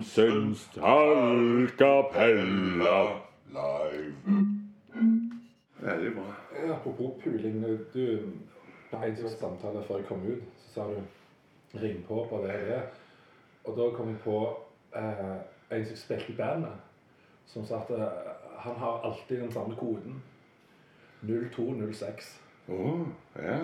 [0.00, 3.20] Johansens tallkapella
[3.52, 4.14] live.
[5.80, 6.34] Veldig bra.
[6.74, 7.64] Apropos puling.
[7.94, 8.18] Du,
[8.90, 10.96] på en samtale før jeg kom ut, så sa du
[11.74, 12.82] 'ring på på VE
[13.64, 14.58] og da kom jeg på
[14.96, 15.36] eh,
[15.70, 16.72] en som spilte i bandet,
[17.46, 18.06] som sa at eh,
[18.58, 20.22] han har alltid den samme koden.
[21.22, 22.40] 0206.
[22.68, 23.06] Å,
[23.36, 23.58] ja.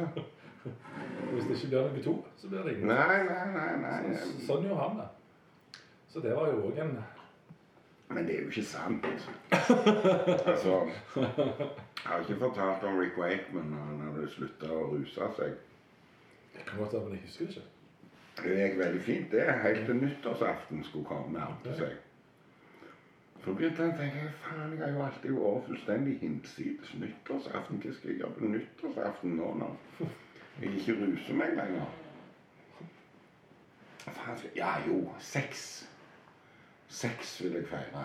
[1.33, 2.89] Hvis det ikke blir noe to, så blir det ingen.
[2.89, 3.77] Nei, nei, nei.
[3.80, 4.16] nei.
[4.16, 5.09] Så, sånn gjør han det.
[6.09, 6.96] Så det var jo òg en
[8.09, 9.06] Men det er jo ikke sant.
[10.51, 10.74] altså
[11.16, 15.56] Jeg har ikke fortalt om Rick Wakeman når han hadde slutta å ruse seg.
[16.55, 17.66] Det kan godt være, men jeg husker det ikke.
[18.42, 19.47] Det gikk veldig fint, det.
[19.62, 21.97] Helt til nyttårsaften skulle komme nærme seg.
[23.44, 27.83] Så begynte han å tenke faen, jeg har jo alltid vært fullstendig hinsides nyttårsaften.
[27.83, 30.09] Hva skal jeg gjøre på nyttårsaften nå når
[30.62, 31.92] jeg ikke ruser meg lenger?
[34.06, 35.86] Faen, skal Ja jo, sex.
[36.89, 38.05] Sex vil jeg feire.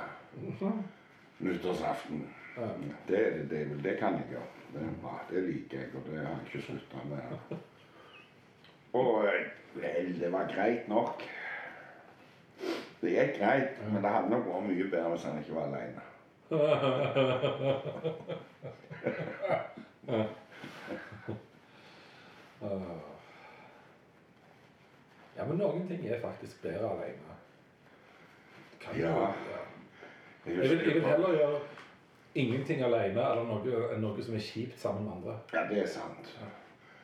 [1.39, 2.29] Nyttårsaften.
[2.57, 2.61] Ja.
[3.07, 4.43] Det, det, det, det kan jeg gjøre.
[4.73, 5.19] Det er bra.
[5.29, 7.21] Det liker jeg, og det har jeg ikke slutta med.
[8.93, 11.23] Og eh, vel, det var greit nok.
[13.01, 16.01] Det gikk greit, men det hadde nok vært mye bedre hvis han ikke var aleine.
[25.37, 27.40] Ja, men noen ting er faktisk bedre alene.
[28.85, 29.33] Kan Ja.
[30.45, 31.59] Jeg vil, jeg vil heller gjøre
[32.35, 35.35] ingenting alene eller noe, enn noe som er kjipt sammen med andre.
[35.53, 36.31] Ja, det er sant.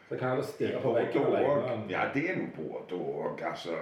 [0.07, 1.35] Så jeg kan heller stirre på Både veggen og.
[1.35, 1.73] alene.
[1.73, 3.41] enn- Ja, det er noe både og.
[3.43, 3.75] Altså,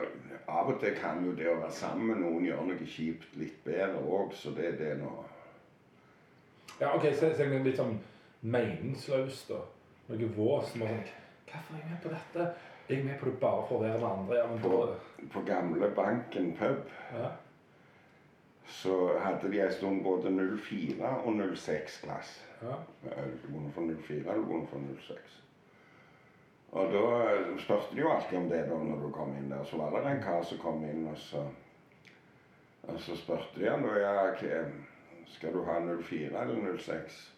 [0.48, 3.64] av og til kan jo det å være sammen med noen gjøre noe kjipt litt
[3.64, 5.24] bedre òg, så det, det er noe
[6.81, 8.00] Ja, ok, så, så er det litt sånn
[8.42, 9.62] meningsløst, da.
[10.09, 11.06] Noe vås som er sånn
[11.46, 12.53] Hvorfor er jeg med på dette?
[12.90, 14.36] Jeg er med på det bare for å være med andre.
[14.38, 14.98] Ja, men da På,
[15.34, 17.30] på gamle Banken pub ja.
[18.68, 22.46] Så hadde de en stund både 04 og 06 glass.
[22.62, 22.76] Ja.
[23.03, 25.42] Du vunnet for 04 eller vunnet for 06?
[26.72, 29.64] Og da eh, spurte de jo alltid om det da når du kom inn der.
[29.64, 31.46] Så var det en kar som kom inn, og så,
[32.84, 34.34] og så spurte de han da ja,
[35.28, 37.31] skal du ha 04 eller 06?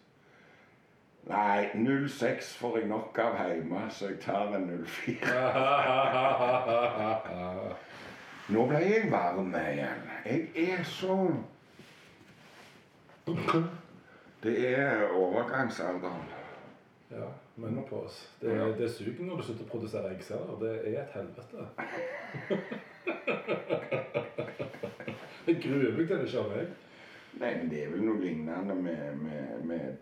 [1.28, 1.68] Nei,
[2.08, 5.28] 06 får jeg nok av hjemme, så jeg tar en 04.
[8.48, 10.02] Nå ble jeg varm igjen.
[10.24, 11.16] Jeg er så
[14.42, 16.22] Det er overgangsalderen.
[17.10, 17.26] ja,
[17.56, 18.28] menopause.
[18.40, 18.64] Det, Ja.
[18.78, 20.58] det suger når du slutter å produsere eggceller.
[20.60, 21.66] Det er et helvete.
[25.48, 26.66] Jeg gruer meg til det, skjønner jeg.
[27.40, 29.96] Nei, men det er vel noe lignende med, med, med,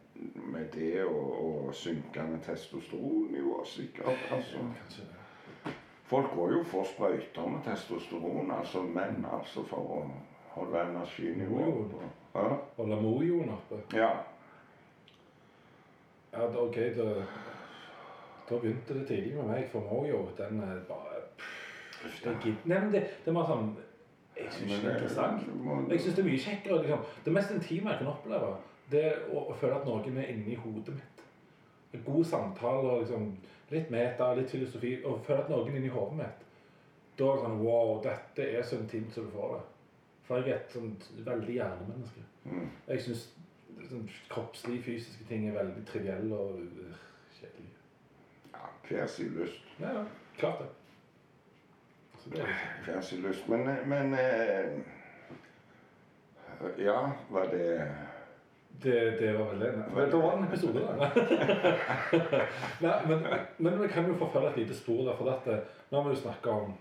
[0.54, 4.24] med det og, og synkende testosteronnivå, sikkert.
[4.34, 4.58] Altså.
[4.58, 5.15] Kanskje det.
[6.06, 10.02] Folk går jo for sprøyter med testosteron, altså menn, altså for å
[10.54, 12.10] holde energinivået oppe.
[12.36, 12.56] Ja.
[12.76, 13.80] Holde mojoen oppe.
[13.96, 14.10] ja.
[16.32, 17.04] Ja, ok, da,
[18.50, 22.80] da begynte det tidlig med meg, for mojo, den er bare pff, det, gid- Nei,
[22.82, 23.70] men det, det var sånn
[24.36, 25.46] Jeg syns ikke det er interessant.
[25.90, 26.80] Jeg synes det er mye kjekkere.
[26.82, 27.04] Liksom.
[27.24, 28.50] Det mest intime jeg kan oppleve,
[28.92, 31.22] det er å, å føle at noen er inni hodet mitt.
[31.96, 33.30] En god samtale og liksom,
[33.70, 34.96] litt meta, litt filosofi.
[35.04, 36.44] Og føle at noen inn inni hodet mitt.
[37.16, 39.64] Da er det sånn Wow, dette er så intimt som du får det.
[40.26, 42.24] For jeg er et sånt veldig hjernemenneske.
[42.44, 42.70] Mm.
[42.88, 43.28] Jeg syns
[43.86, 47.04] sånn, kroppslige, fysiske ting er veldig trivielle og uh,
[47.38, 47.76] kjedelige.
[48.52, 49.62] ja hver sin lyst.
[49.80, 50.04] Ja, ja,
[50.38, 50.66] klart det.
[52.84, 53.48] Hver sin lyst.
[53.48, 54.78] Men, men eh,
[56.78, 57.94] Ja, var det
[58.82, 59.70] Det, det var veldig...
[59.94, 61.08] Men Det var en episode, da.
[62.84, 63.24] Nei, men,
[63.56, 65.16] men vi kan jo forfølge et lite spor der.
[65.16, 65.60] For dette,
[65.90, 66.74] nå har vi jo snakka om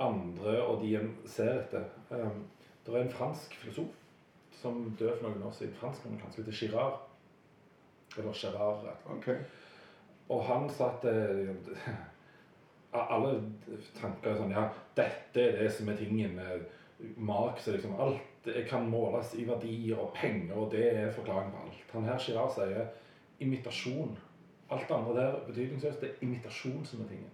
[0.00, 1.84] andre og de en ser etter.
[2.10, 2.44] Um,
[2.86, 3.92] det er en fransk filosof
[4.56, 5.76] som døde for noen år siden.
[5.80, 7.00] Franskmannen kanskje heter Girard.
[8.16, 8.84] Eller Gerard.
[8.86, 9.46] rett
[10.28, 11.92] og han sa at eh,
[13.14, 13.36] alle
[13.98, 14.64] tanker er sånn Ja,
[14.98, 16.40] dette er det som er tingen.
[17.16, 18.24] Marx er liksom alt
[18.68, 21.84] kan måles i verdier og penger, og det er forklaringen på alt.
[21.92, 22.86] Han her Girard sier
[23.40, 24.18] imitasjon.
[24.70, 26.00] Alt det andre der betydningsløst.
[26.00, 27.32] Det er imitasjon som er tingen.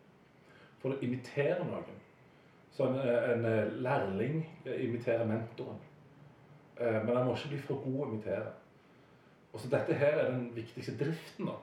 [0.82, 2.00] For du imiterer noen.
[2.72, 5.78] Så en, en eh, lærling imiterer mentoren.
[6.80, 8.46] Eh, Men han må ikke bli for god å imitere.
[9.52, 11.58] Og så Dette her er den viktigste driften, da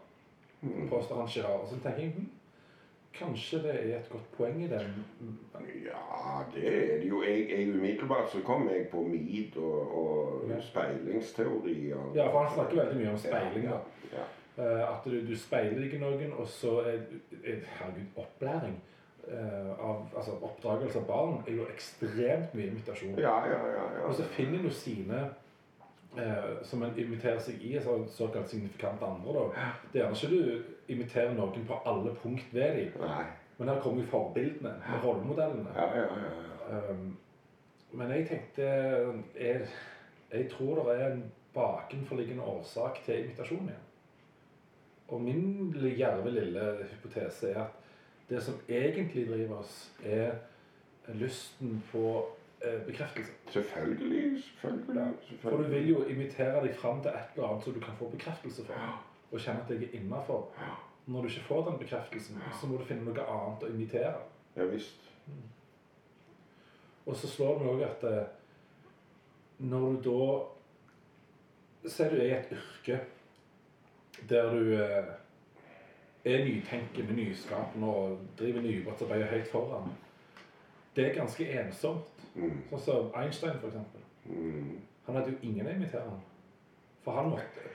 [0.89, 1.61] påstår han Girard.
[1.63, 2.29] Og så tenker jeg hm,
[3.13, 5.05] kanskje det er et godt poeng i den.
[5.85, 7.23] Ja, det er det jo.
[7.23, 10.59] Jeg, jeg umiddelbart så kom jeg på mid og, og Ja.
[10.61, 11.97] speilingsteorier.
[12.15, 13.63] Ja, for han snakker veldig mye om speiling.
[13.65, 13.79] Ja,
[14.13, 14.23] Ja,
[14.57, 16.99] uh, At du, du speiler ikke noen, og så er,
[17.45, 18.79] er Herregud, opplæring.
[19.29, 23.19] Uh, av altså, oppdragelse av barn er jo ekstremt mye imitasjon.
[23.19, 23.83] Ja, ja, ja.
[24.07, 25.19] Og så finner jo sine
[26.17, 27.75] uh, som en imiterer seg i,
[28.09, 29.33] såkalt signifikante andre.
[29.33, 29.67] da.
[29.93, 33.25] Det er gjerne ikke du imiterer noen på alle punkt ved dem, Nei.
[33.57, 35.73] men her kommer jo forbildene, rollemodellene.
[35.75, 36.07] Ja, ja,
[36.69, 36.79] ja.
[36.91, 37.17] Um,
[37.91, 38.65] men jeg tenkte
[39.39, 39.67] jeg,
[40.31, 43.85] jeg tror det er en bakenforliggende årsak til imitasjon igjen.
[45.09, 47.79] Og min djerve lille hypotese er at
[48.29, 50.31] det som egentlig driver oss, er
[51.17, 52.29] lysten på
[52.61, 53.31] eh, bekreftelse.
[53.49, 54.43] Selvfølgelig.
[54.61, 55.13] Selvfølgelig.
[55.41, 58.09] For du vil jo imitere deg fram til et eller annet som du kan få
[58.09, 58.99] bekreftelse for.
[59.31, 60.49] Og kjenne at jeg er innafor.
[61.05, 64.13] Når du ikke får den bekreftelsen, så må du finne noe annet å imitere.
[64.57, 65.05] Ja visst.
[67.05, 68.25] Og så slår det meg òg at eh,
[69.59, 72.97] når du da Sier du er i et yrke
[74.27, 75.11] der du eh,
[76.27, 79.91] er nytenkende, nyskapende og driver nybrottsarbeid helt foran.
[80.95, 82.25] Det er ganske ensomt.
[82.35, 82.57] Mm.
[82.69, 84.03] Sånn som Einstein, eksempel.
[84.25, 84.75] Mm.
[85.05, 86.19] Han hadde jo ingen å imitere han.
[87.03, 87.67] For han måtte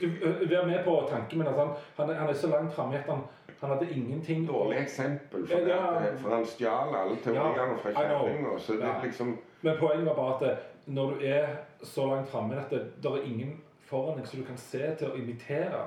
[0.00, 3.20] Du Vær med på tanken min han, han, er- så langt framme at han,
[3.60, 8.58] han hadde ingenting Dårlig eksempel, for, Ja, det, for han stjal alle teoriene fra kjerringa.
[8.80, 8.94] Ja.
[9.04, 10.56] liksom Men poenget var bare at det,
[10.86, 11.46] når du er
[11.82, 13.60] så langt framme at det, det er ingen
[13.90, 15.82] foran deg som du kan se til å imitere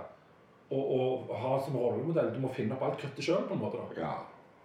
[0.69, 3.77] og, og ha som rollemodell Du må finne opp alt kruttet sjøl, på en måte.
[3.95, 4.01] da.
[4.01, 4.13] Ja.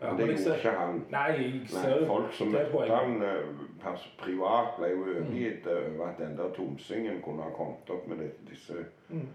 [0.01, 1.05] Ja, Men det gjorde ikke han.
[1.11, 1.33] Nei,
[1.73, 2.97] Nei, folk som møtte poenget.
[2.97, 8.07] han eh, privat, ble jo overgitt over at den der tomsingen kunne ha kommet opp
[8.09, 9.27] med det, disse Mm.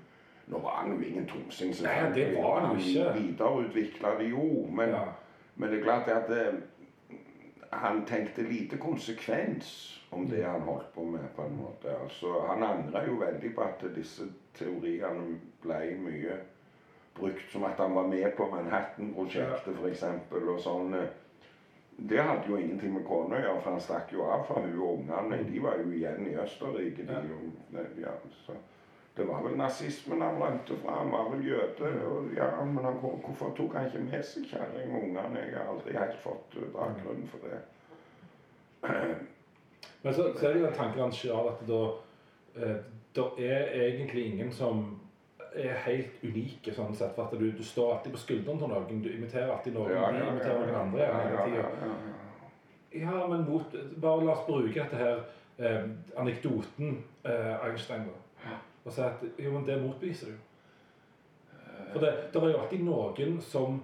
[0.47, 3.13] Nå var han jo ingen tomsing, Nei, det var han jo ikke.
[3.19, 5.03] videreutvikla det jo, men, Ja.
[5.55, 6.63] men det er klart at det,
[7.71, 11.95] han tenkte lite konsekvens om det han holdt på med, på en måte.
[12.03, 14.23] Altså, han angra jo veldig på at disse
[14.53, 16.37] teoriene ble mye
[17.17, 20.03] brukt som at han var med på Manhattan-prosjektet f.eks.
[20.31, 20.93] og sånn.
[20.97, 21.07] eh,
[21.97, 24.79] Det hadde jo ingenting med kona å gjøre, for han stakk jo av fra hun
[24.81, 25.43] og ungene.
[25.51, 27.05] De var jo igjen i Østerrike.
[27.05, 27.19] De,
[27.73, 27.83] Ja.
[28.01, 28.13] ja,
[28.45, 28.55] så
[29.17, 30.95] det var vel nazismen han rømte fra.
[31.03, 31.91] Han var vel jøde.
[32.07, 35.39] Og, ja, men han, hvorfor tok han ikke med seg kjerring og ungene?
[35.45, 37.61] Jeg har aldri helt fått eh, bakgrunnen for det.
[40.03, 41.83] Men så, så er det jo en tanken han sjøl at da
[42.57, 42.75] eh,
[43.15, 44.99] der er egentlig ingen som
[45.55, 47.13] er helt unike, sånn sett.
[47.15, 49.03] For at du, du står alltid på skulderen til noen.
[49.03, 49.93] Du imiterer alltid noen.
[49.93, 52.19] de imiterer noen andre ja, hele ja, ja, ja.
[52.93, 55.23] Ja, men mot, bare la oss bruke dette her
[55.57, 55.87] eh,
[56.21, 58.19] anekdoten eh, Einstein da.
[58.83, 60.35] Og si at jo, men det motbeviser du.
[61.93, 63.81] For det, det er jo alltid noen som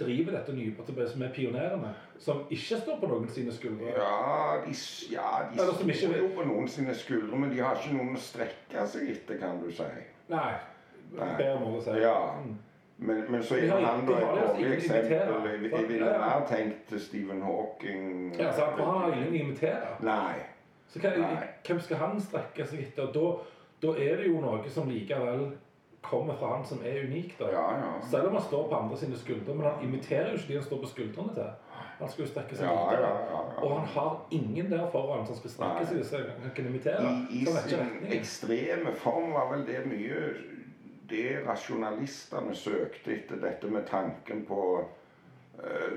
[0.00, 3.92] driver dette nybrottsarbeidet, som er pionerene, som ikke står på noen sine skuldre.
[3.96, 4.74] Ja, de,
[5.12, 8.22] ja, de står ikke jo på noen sine skuldre, men de har ikke noen å
[8.24, 9.88] strekke seg etter, kan du si.
[10.32, 10.52] Nei.
[11.16, 12.00] Bedre måte å si.
[12.02, 12.16] Ja.
[12.40, 12.58] Mm.
[13.00, 15.30] Men, men så er han da et dårlig eksempel.
[15.48, 16.18] Jeg, ville Ja, ja.
[16.26, 18.34] mer tenkt Stephen Hawking.
[18.38, 18.76] Ja, sant?
[18.76, 19.94] For han har ingen å imitere.
[20.04, 20.34] Nei.
[20.90, 21.46] Så hva, Nei.
[21.66, 23.08] hvem skal han strekke seg etter?
[23.14, 23.24] Da,
[23.86, 25.46] da er det jo noe som likevel
[26.04, 27.38] kommer fra han som er unik.
[27.38, 27.48] da.
[27.54, 27.88] Ja, ja.
[28.10, 30.68] Selv om han står på andre sine skuldre, men han imiterer jo ikke de han
[30.68, 31.50] står på skuldrene til.
[32.00, 33.08] Han skal jo strekke seg Ja, ja, videre.
[33.30, 33.64] ja, ja.
[33.64, 35.88] Og han har ingen der foran som skal strekke Nei.
[35.88, 37.10] seg så han kan imitere.
[37.30, 40.22] I, i sin ekstreme form var vel det mye
[41.10, 44.60] det rasjonalistene søkte etter dette med tanken på
[45.64, 45.96] eh,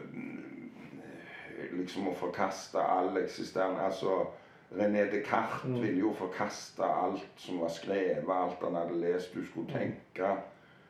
[1.73, 4.25] liksom å forkaste all eksisterende Altså
[4.73, 5.81] René Descartes Mm.
[5.83, 9.33] ville jo forkaste alt som var skrevet, alt han hadde lest.
[9.35, 10.31] Du skulle tenke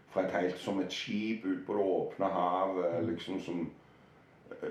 [0.10, 3.10] fra et helt som et skip ut på det åpne havet, Mm.
[3.10, 3.72] liksom som
[4.62, 4.70] eh,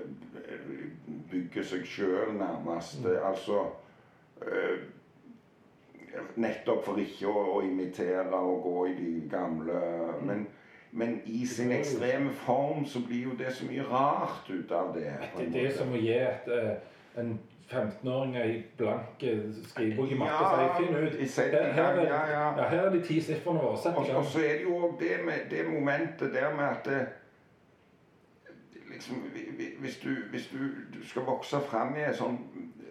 [1.31, 3.05] bygger seg sjøl, nærmest.
[3.05, 3.17] Mm.
[3.25, 3.65] Altså
[4.41, 4.79] eh,
[6.35, 9.79] Nettopp for ikke å, å imitere og gå i de gamle
[10.21, 10.47] Men,
[10.91, 15.13] men i sin ekstreme form så blir jo det så mye rart ut av det.
[15.37, 16.75] Det, er det som å gi et, eh,
[17.21, 17.39] en
[17.71, 19.39] 15-åring ei blank eh,
[19.71, 22.89] skrivebok i matte og Ja, si finn ut i her, her, er, ja, her er
[22.93, 23.77] de ti sifrene våre.
[23.81, 24.17] Sett Og, gang.
[24.21, 27.01] og så er det jo det med det momentet der med at det,
[28.93, 30.59] liksom, vi- vi- hvis, du, hvis du,
[30.99, 32.37] du skal vokse fram i en sånn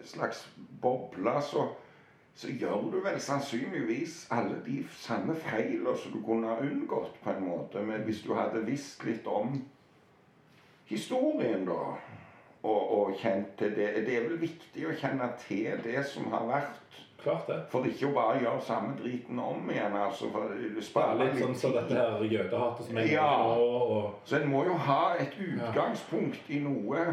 [0.03, 0.43] slags
[0.81, 1.67] boble, så,
[2.35, 7.29] så gjør du vel sannsynligvis alle de samme feilene som du kunne ha unngått, på
[7.29, 7.83] en måte.
[7.85, 9.59] Men hvis du hadde visst litt om
[10.89, 11.93] historien, da,
[12.63, 16.45] og, og kjent til det Det er vel viktig å kjenne til det som har
[16.47, 16.99] vært.
[17.23, 17.57] Klart det.
[17.71, 19.93] For ikke å bare gjøre samme driten om igjen.
[19.95, 23.27] altså, for det Bare litt sånn som så dette her jødehatet som jeg Ja.
[23.47, 27.05] nå, og Så en må jo ha et utgangspunkt i noe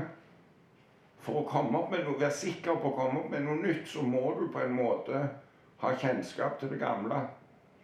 [1.20, 2.18] for å komme opp med noe.
[2.20, 5.22] Være sikker på å komme opp med noe nytt, så må du på en måte
[5.82, 7.20] ha kjennskap til det gamle.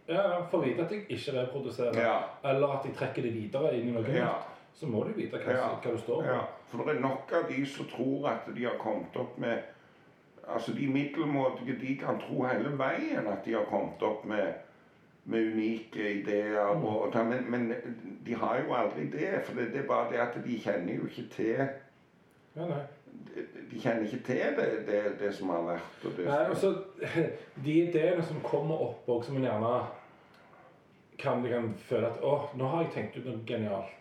[0.08, 2.18] Ja, for å vite at jeg ikke reproduserer, Ja.
[2.44, 4.24] eller at jeg trekker det videre inn i noe Ja.
[4.26, 5.68] nytt, så må du vite hva, Ja.
[5.82, 6.26] hva du står på.
[6.26, 9.62] Ja, for det er nok av de som tror at de har kommet opp med
[10.48, 14.52] Altså de middelmådige de kan tro hele veien at de har kommet opp med,
[15.24, 16.60] med unike ideer.
[16.60, 17.72] Og, men, men
[18.26, 19.42] de har jo aldri det.
[19.44, 21.68] For det, det er bare det at de kjenner jo ikke til
[22.56, 22.78] Ja, nei.
[23.70, 26.04] De kjenner ikke til det, det, det som har vært.
[26.08, 26.70] Og det Nei, altså,
[27.66, 29.74] De ideene som kommer opp, og som en gjerne
[31.18, 33.92] kan, kan føle at å, nå har jeg tenkt ut noe genialt.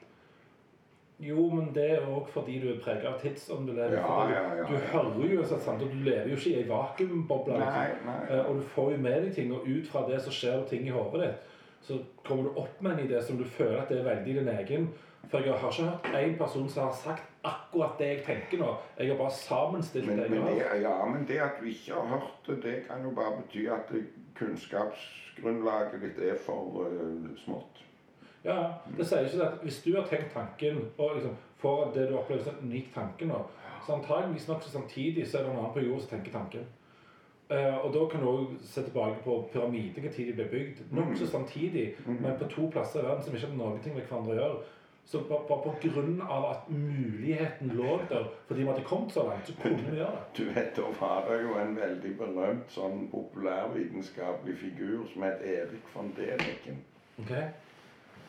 [1.24, 3.96] Jo, men det er òg fordi du er preget av tidsånden du lever.
[4.02, 6.66] Ja, ja, ja, du hører jo sånn, sant, og du lever jo ikke i ei
[6.68, 7.60] vakuumboble.
[7.62, 8.10] Liksom.
[8.28, 10.84] Eh, Og du får jo med deg ting, og ut fra det så skjer ting
[10.90, 11.54] i hodet ditt.
[11.88, 14.52] Så kommer du opp med en idé som du føler at det er veldig din
[14.58, 14.90] egen.
[15.32, 18.74] For jeg har ikke hørt én person som har sagt akkurat det jeg tenker nå.
[19.00, 20.76] Jeg har bare sammenstilt Men, det men, jeg det, har.
[20.84, 23.92] ja, men det at du ikke har hørt det, det kan jo bare bety at
[24.40, 27.84] kunnskapsgrunnlaget ditt er for uh, smått.
[28.46, 28.58] Ja,
[28.98, 32.44] det sier ikke at hvis du har tenkt tanken, og liksom får det du opplever
[32.44, 33.40] som en unik tanke nå,
[33.86, 36.68] så antageligvis nokså samtidig så er det en annen på jord som tenker tanken.
[37.50, 40.80] Uh, og da kan du òg se tilbake på pyramider, når de ble bygd.
[40.92, 44.40] Nokså samtidig, men på to plasser i verden som ikke hadde ting med hverandre å
[44.40, 44.64] gjøre.
[45.06, 49.78] Så bare, av at muligheten lå der, fordi vi hadde kommet så langt, så kunne
[49.92, 50.24] vi gjøre det.
[50.38, 55.86] Du vet, Da var det jo en veldig berømt sånn populærvitenskapelig figur som het Erik
[55.94, 56.82] von Däniken.
[57.20, 57.32] Ok?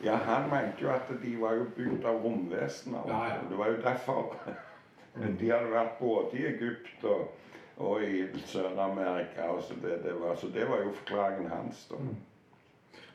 [0.03, 3.01] Ja, Han mente jo at de var jo bygd av romvesener.
[3.07, 3.39] Ja, ja.
[3.49, 4.35] Det var jo derfor.
[5.39, 7.31] De hadde vært både i Egypt og,
[7.77, 9.47] og i Sør-Amerika.
[9.61, 11.87] Så, det, det var- så det var jo forklaringen hans.
[11.89, 11.95] da.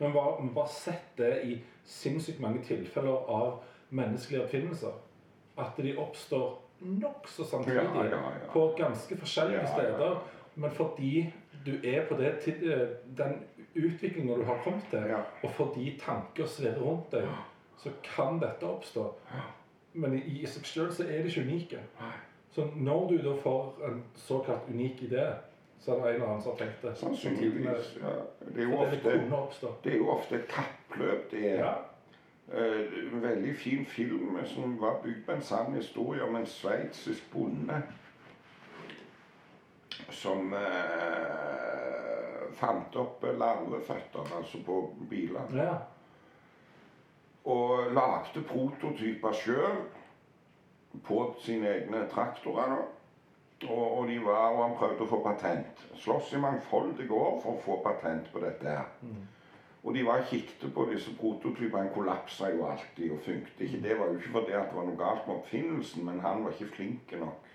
[0.02, 1.56] Men vi har bare sett det i
[1.86, 3.60] sinnssykt mange tilfeller av
[3.94, 4.96] menneskelige oppfinnelser.
[5.62, 8.48] At de oppstår nokså samtidig Ja, ja, ja.
[8.52, 10.16] på ganske forskjellige steder.
[10.54, 11.32] Men fordi
[11.66, 13.38] du er på det, eh, den
[13.74, 17.28] utviklinga du har kommet til, og fordi tanker svirrer rundt deg,
[17.78, 19.06] så kan dette oppstå.
[19.92, 21.78] Men i, i seg sjøl så er de ikke unike.
[22.50, 25.30] Så når du da får en såkalt unik idé,
[25.82, 26.94] så det en eller annen som har tenkt det.
[26.96, 27.96] Sannsynligvis.
[28.02, 28.12] Ja.
[28.38, 31.30] Det, er jo ofte, det er jo ofte et kappløp.
[31.30, 31.72] Det er Ja.
[32.52, 37.32] Eh, en veldig fin film som var bygd på en sann historie om en sveitsisk
[37.32, 37.82] bonde
[40.10, 45.64] som eh, fant opp larveføttene, altså på bilene.
[45.64, 45.74] ja.
[47.44, 49.80] og lagde prototyper sjøl
[51.04, 52.76] på sine egne traktorer.
[52.76, 52.82] da.
[53.68, 55.84] Og, og, de var, og han prøvde å få patent.
[55.94, 58.68] Sloss i mangfoldige år for å få patent på dette.
[58.68, 58.90] her.
[59.82, 61.90] Og de var kikket på disse prototypene.
[61.94, 63.82] Kollapsa jo alltid og funket ikke.
[63.82, 66.74] Det var jo ikke fordi det var noe galt med oppfinnelsen, men han var ikke
[66.76, 67.48] flink nok.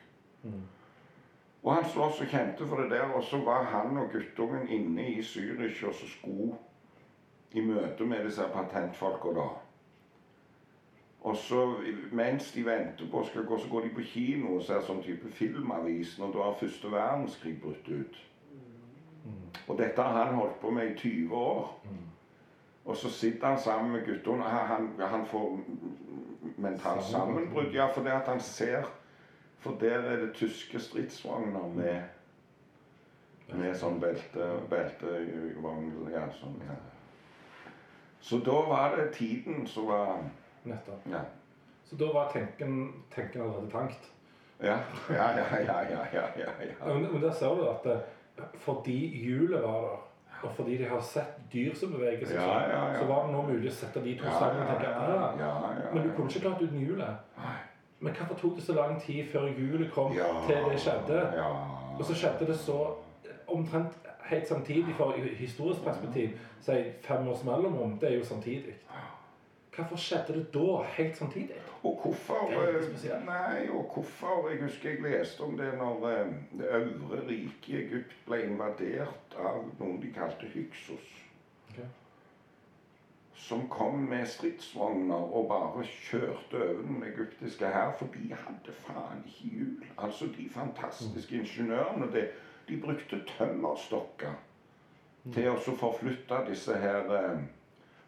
[1.63, 5.07] Og han sloss og kjente for det der, og så var han og guttungen inne
[5.11, 6.55] i Zürich og så skulle
[7.51, 9.47] i møte med disse patentfolka da.
[11.27, 11.61] Og så
[12.15, 15.27] mens de venter på skal gå, så går de på kino og ser sånn type
[15.35, 18.19] filmavisen, og da har første verdenskrig brutt ut.
[19.67, 21.65] Og dette har han holdt på med i 20 år.
[22.85, 24.43] Og så sitter han sammen med guttene.
[24.43, 25.57] Han, han, han får
[26.63, 27.73] mentalt sammenbrudd.
[27.75, 28.87] Ja, fordi at han ser
[29.59, 32.01] For der er det tyske stridsvogner med
[33.55, 35.91] med sånn belte, beltevogn.
[36.11, 36.75] Ja, sånn, ja.
[38.21, 40.25] Så da var det tiden som var
[40.67, 41.07] Nettopp.
[41.11, 41.23] Ja.
[41.87, 44.11] Så da var tenken, tenken allerede tankt.
[44.59, 44.77] Ja,
[45.09, 46.93] ja, ja, ja, ja, ja, ja, ja.
[46.93, 47.99] Men, men der ser du at eh,
[48.55, 49.97] fordi hjulet var der,
[50.43, 52.99] og fordi de har sett dyr som beveger seg Ja, sånn, ja, ja.
[52.99, 55.15] så var det nå mulig å sette de to Ja, sammen og ja, tenke ja,
[55.15, 56.15] ah, ja, ja, Men du ja.
[56.17, 57.41] kunne ikke klart uten hjulet.
[57.99, 61.21] Men hvorfor tok det så lang tid før hjulet kom Ja, til det skjedde?
[61.37, 61.47] Ja.
[61.97, 62.77] Og så skjedde det så
[63.47, 63.97] omtrent
[64.27, 68.75] helt samtidig, for i historisk perspektiv, si fem års mellomrom, det er jo samtidig.
[69.77, 71.55] Hvorfor skjedde det da helt samtidig?
[71.83, 72.49] Og hvorfor.
[73.25, 77.75] Nei, og hvorfor Jeg husker jeg leste om det når eh, det øvre riket i
[77.83, 81.11] Egypt ble invadert av noen de kalte Hyksos.
[81.69, 81.85] Okay.
[83.37, 89.21] Som kom med stridsvogner og bare kjørte over den egyptiske hær, for de hadde faen
[89.27, 89.85] ikke hjul.
[89.97, 92.25] Altså, de fantastiske ingeniørene, De,
[92.69, 94.33] de brukte tømmerstokker
[95.33, 97.45] til å forflytte disse her eh,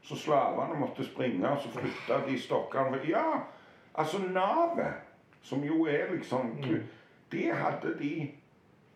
[0.02, 3.40] Så slavene måtte springe, og så flytta de stokkene Ja,
[3.96, 4.94] altså navet,
[5.42, 6.64] som jo er liksom
[7.32, 8.32] Det hadde de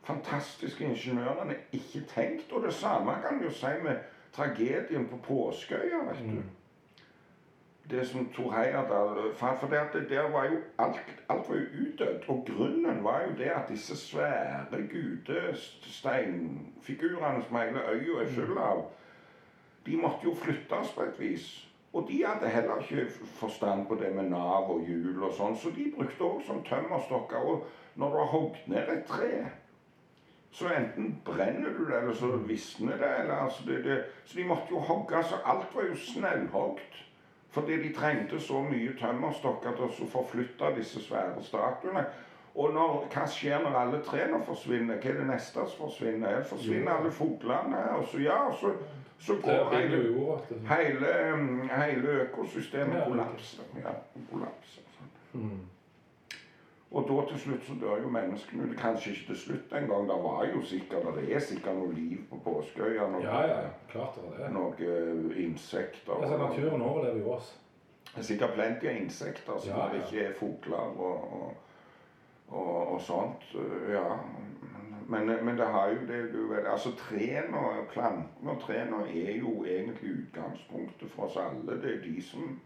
[0.03, 2.51] fantastiske ingeniørene ikke tenkt.
[2.51, 3.95] Og det samme kan du si med
[4.33, 6.41] tragedien på Påskeøya, vet du.
[7.91, 11.55] Det som Tor Heyerdahl fant, For det at det der var jo alt, alt var
[11.55, 12.19] jo utdødd.
[12.27, 18.91] Og grunnen var jo det at disse svære gudesteinfigurene som hele øya er full av,
[19.85, 21.47] de måtte jo flyttes på et vis.
[21.93, 25.69] Og de hadde heller ikke forstand på det med Nav og hjul og sånn, så
[25.75, 27.37] de brukte òg som tømmerstokker.
[27.37, 27.67] Og
[28.01, 29.29] når du har hogd ned et tre,
[30.53, 33.11] så enten brenner du det, eller så visner det.
[33.19, 36.99] Eller, altså det, det så de måtte jo hogge, så alt var jo snauhogd.
[37.53, 42.07] Fordi de trengte så mye tømmerstokker til å forflytte disse svære statuene.
[42.55, 44.97] Og når, hva skjer når alle trærne forsvinner?
[45.01, 46.41] Hva er det neste som forsvinner?
[46.49, 47.83] Forsvinner alle fuglene.
[47.99, 48.73] Og så, ja, og så,
[49.19, 49.97] så går hele,
[50.67, 51.13] hele,
[51.75, 53.63] hele økosystemet kollapser.
[53.83, 53.93] Ja,
[54.31, 54.81] kollapser.
[55.31, 55.61] sånn.
[56.93, 58.75] Og da til slutt så dør jo menneskene ut.
[58.77, 60.03] Kanskje ikke til slutt engang.
[60.09, 63.07] Det var jo sikkert, det er sikkert noe liv på Påskeøya.
[63.09, 63.55] Noe, Ja, ja,
[63.89, 64.51] klart det er det.
[64.53, 66.13] noe eh, insekter.
[66.21, 67.59] Altså, naturen overlever jo oss.
[68.11, 70.03] Det er sikkert plenty av insekter som Ja, ja.
[70.03, 71.53] ikke er fugler og, og,
[72.49, 73.49] og, og sånt.
[73.89, 74.05] Ja.
[75.07, 79.37] Men, men det har jo det du vet, altså Trærne og plantene og trærne er
[79.39, 81.81] jo egentlig utgangspunktet for oss alle.
[81.81, 82.59] Det er de som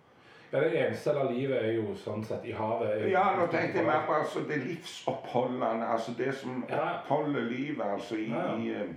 [0.54, 3.10] Ja, det eneste av livet er jo sånn sett i havet.
[3.12, 5.88] Ja, nå tenkte jeg mer på altså, det livsoppholdende.
[5.92, 7.00] Altså det som Ja.
[7.02, 7.84] oppholder livet.
[7.86, 8.56] Altså i, Ja.
[8.58, 8.90] i øh,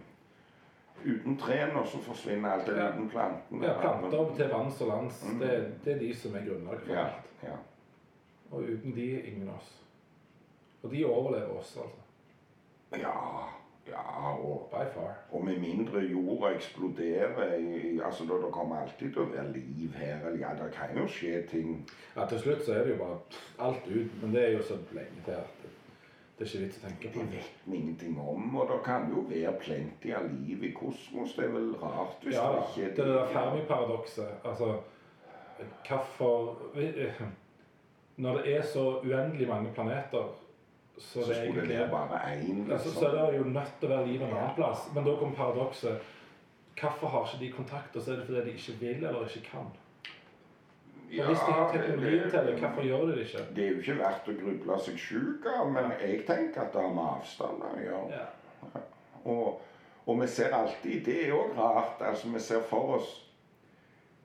[1.07, 2.69] Uten trærne så forsvinner alt.
[2.69, 2.93] Eller Ja.
[2.93, 3.67] uten plantene.
[3.67, 5.39] Ja, planter til vanns og lands, Mm.
[5.39, 7.31] det, det er de som er grunnlaget for Ja, alt.
[7.43, 7.57] ja.
[8.51, 9.83] Og uten de, ingen av oss.
[10.83, 12.01] Og de overlever oss, altså.
[12.99, 13.17] Ja,
[13.89, 14.71] ja og.
[15.31, 19.93] Og med mindre jorda eksploderer i, altså da, Det kommer alltid til å være liv
[19.95, 20.27] her.
[20.27, 21.91] eller ja, Det kan jo skje ting.
[22.17, 23.19] Ja, til slutt så er det jo bare
[23.59, 25.71] alt ut, men det er jo så lenge til at det,
[26.39, 27.21] det er ikke vits å tenke på.
[27.21, 28.57] Det vet vi ingenting om.
[28.57, 31.35] Og det kan jo være plenty av liv i kosmos.
[31.37, 34.31] Det er vel rart hvis Ja, det ikke Det er det der Fermi-paradokset.
[34.45, 34.77] Altså,
[35.89, 36.57] hvorfor
[38.17, 40.33] Når det er så uendelig mange planeter,
[41.01, 42.73] så, Så det skulle det være bare én.
[42.73, 44.83] altså, så er det jo nødt til å være liv en annen plass.
[44.95, 46.09] Men da kommer paradokset.
[46.81, 47.97] Hvorfor har ikke de kontakt?
[47.97, 49.71] Og så er det fordi de ikke vil eller ikke kan.
[51.13, 53.47] Ja, hvis de har teknologien til det, hvorfor gjør de det ikke?
[53.57, 56.85] Det er jo ikke verdt å gruble seg sjuk av, men jeg tenker at det
[56.85, 58.21] har med avstand å gjøre.
[58.21, 58.85] Ja.
[59.25, 59.61] Og,
[60.07, 62.03] og vi ser alltid Det er òg rart.
[62.13, 63.11] altså Vi ser for oss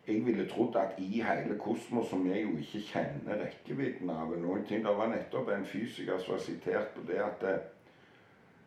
[0.08, 4.66] Jeg ville trodd at i hele kosmos, som jeg jo ikke kjenner rekkevidden av noen
[4.66, 7.60] ting Det var nettopp en fysiker som var sitert på det at det,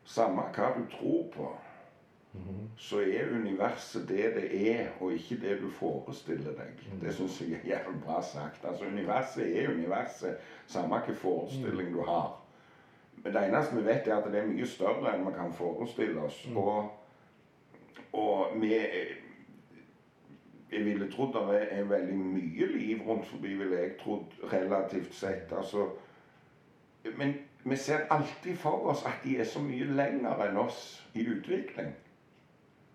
[0.05, 1.49] samme hva du tror på,
[2.33, 2.69] Mhm.
[2.77, 6.75] så er universet det det er, og ikke det du forestiller deg.
[6.93, 7.01] Mhm.
[7.01, 8.65] Det syns jeg er jævlig bra sagt.
[8.65, 12.41] Altså Universet er universet, samme hvilken forestilling du har.
[13.25, 16.21] Men det eneste vi vet, er at det er mye større enn vi kan forestille
[16.21, 16.47] oss.
[16.51, 16.57] Mm.
[16.57, 16.91] Og,
[18.13, 18.75] og vi
[20.73, 25.53] Jeg ville trodd det er veldig mye liv rundt forbi, ville jeg trodd, relativt sett.
[25.57, 25.87] Altså,
[27.17, 31.25] men vi ser alltid for oss at de er så mye lenger enn oss i
[31.27, 31.95] utvikling.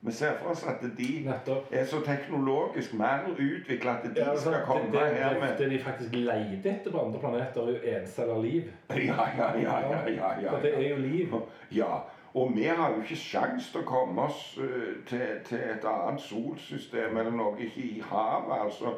[0.04, 1.70] Vi ser for oss at de Nettopp.
[1.72, 5.58] er så teknologisk mer utvikla at de Ja, altså, skal komme det, det, her med
[5.58, 8.64] det de faktisk leter etter på andre planeter, er jo enceller liv.
[8.90, 9.80] Ja, ja, ja.
[9.80, 11.36] ja, ja, ja, For det er jo liv.
[11.72, 12.00] Ja,
[12.34, 16.22] og vi har jo ikke sjans til å komme oss eh, til, til et annet
[16.22, 18.96] solsystem eller noe, ikke i havet, altså.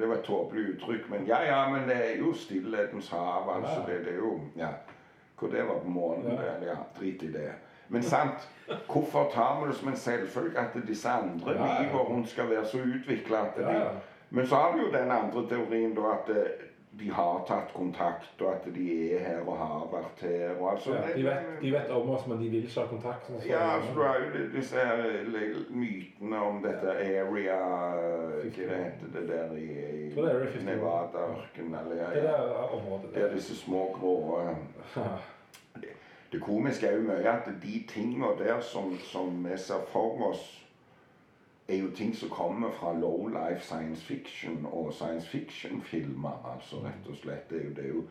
[0.00, 3.84] Det var et tåpelig uttrykk, men ja, ja, men det er jo stillhetens hav, altså.
[3.86, 4.68] Det, det er jo, ja,
[5.38, 6.58] hvor det var på månen, Ja.
[6.66, 7.50] ja, drit i det.
[7.88, 8.48] Men sant,
[8.92, 12.78] hvorfor tar vi det som en selvfølge at disse andre livet rundt skal være så
[12.78, 13.90] utviklet at de...
[14.30, 16.64] Men så har vi jo den andre teorien da, at eh,
[16.98, 20.52] de har tatt kontakt, og at de er her og har vært her.
[20.60, 23.26] Og altså, Ja, de, vet, de vet om oss, men de vil ikke ha kontakt.
[23.26, 27.58] sånn Ja, altså, du har jo disse eh, mytene om dette area
[27.98, 29.68] eh, Hva heter det der i,
[30.06, 31.74] i Nevada-ørkenen?
[31.80, 34.40] Eller ja, Det der området Det er disse små grå
[34.94, 35.88] det,
[36.32, 40.63] Det komiske er jo mye at de tingene der som, som vi ser for oss,
[41.68, 46.52] er jo ting som kommer fra low life science fiction og science fiction-filmer.
[46.54, 47.50] altså rett og slett.
[47.50, 48.04] Det er jo, det er jo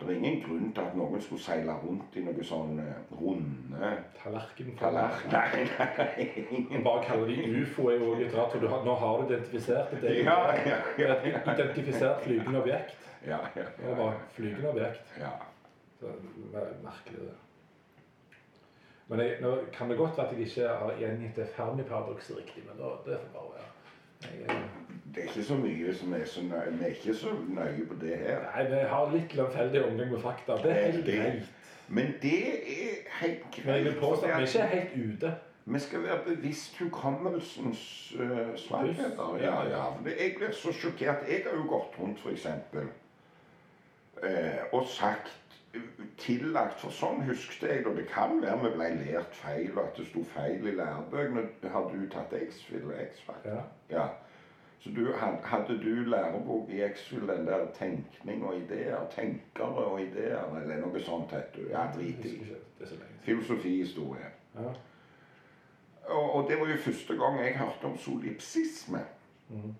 [0.00, 2.84] det er ingen grunn til at noen skulle seile rundt i noen sånne
[3.20, 3.88] runde
[4.22, 4.68] Tallerken.
[4.78, 5.32] Tallerken.
[5.32, 6.28] Nei, nei,
[6.68, 6.82] nei.
[6.86, 9.90] bare kalle de ufo er jo litt rart, for du har, nå har du identifisert
[9.90, 10.00] det.
[10.04, 11.16] Det er Ja, ja, ja.
[11.24, 12.94] et identifisert flygende objekt.
[13.26, 15.14] Ja, ja, Det er ja, bare flygende objekt.
[15.18, 15.32] ja.
[15.98, 16.06] Så
[16.52, 17.34] det er merkelig, det.
[19.08, 22.64] Men jeg, nå kan det godt være at jeg ikke har gjengitt det Fermi-paradokset riktig,
[22.68, 23.68] men da, det får bare være.
[24.22, 24.62] Jeg, eh,
[25.14, 26.72] Det er ikke så mye som er så nøye.
[26.72, 28.42] Vi er ikke så nøye på det her.
[28.54, 30.58] nei, vi har litt lemfeldig omgang med fakta.
[30.62, 31.54] Det er helt greit.
[31.88, 35.34] Men det er helt Men jeg vil påstå at vi ikke er helt ute.
[35.64, 39.36] Vi skal være bevisst hukommelsens uh, svakheter.
[39.40, 39.84] Ja, ja.
[40.04, 41.16] Jeg blir så sjokkert.
[41.28, 42.46] Jeg har jo gått rundt, f.eks.,
[44.22, 44.28] uh,
[44.72, 45.47] og sagt eh,
[46.18, 47.96] Tillagt For sånn husket jeg det.
[47.96, 51.44] Det kan være vi ble lært feil, og at det sto feil i lærebøkene.
[51.70, 53.46] Har du tatt X-fil og X-fact?
[53.46, 53.60] Ja.
[53.90, 54.06] Ja.
[54.80, 55.12] Så du,
[55.44, 61.00] hadde du lærebok i X-Fill, den der tenkning og ideer, tenkere og ideer, eller noe
[61.02, 61.64] sånt heter du?
[61.72, 62.36] Ja, drit i.
[63.26, 64.28] Filosofihistorie.
[64.54, 64.70] Ja.
[66.14, 69.04] Og, og det var jo første gang jeg hørte om solipsisme,
[69.50, 69.74] Mm.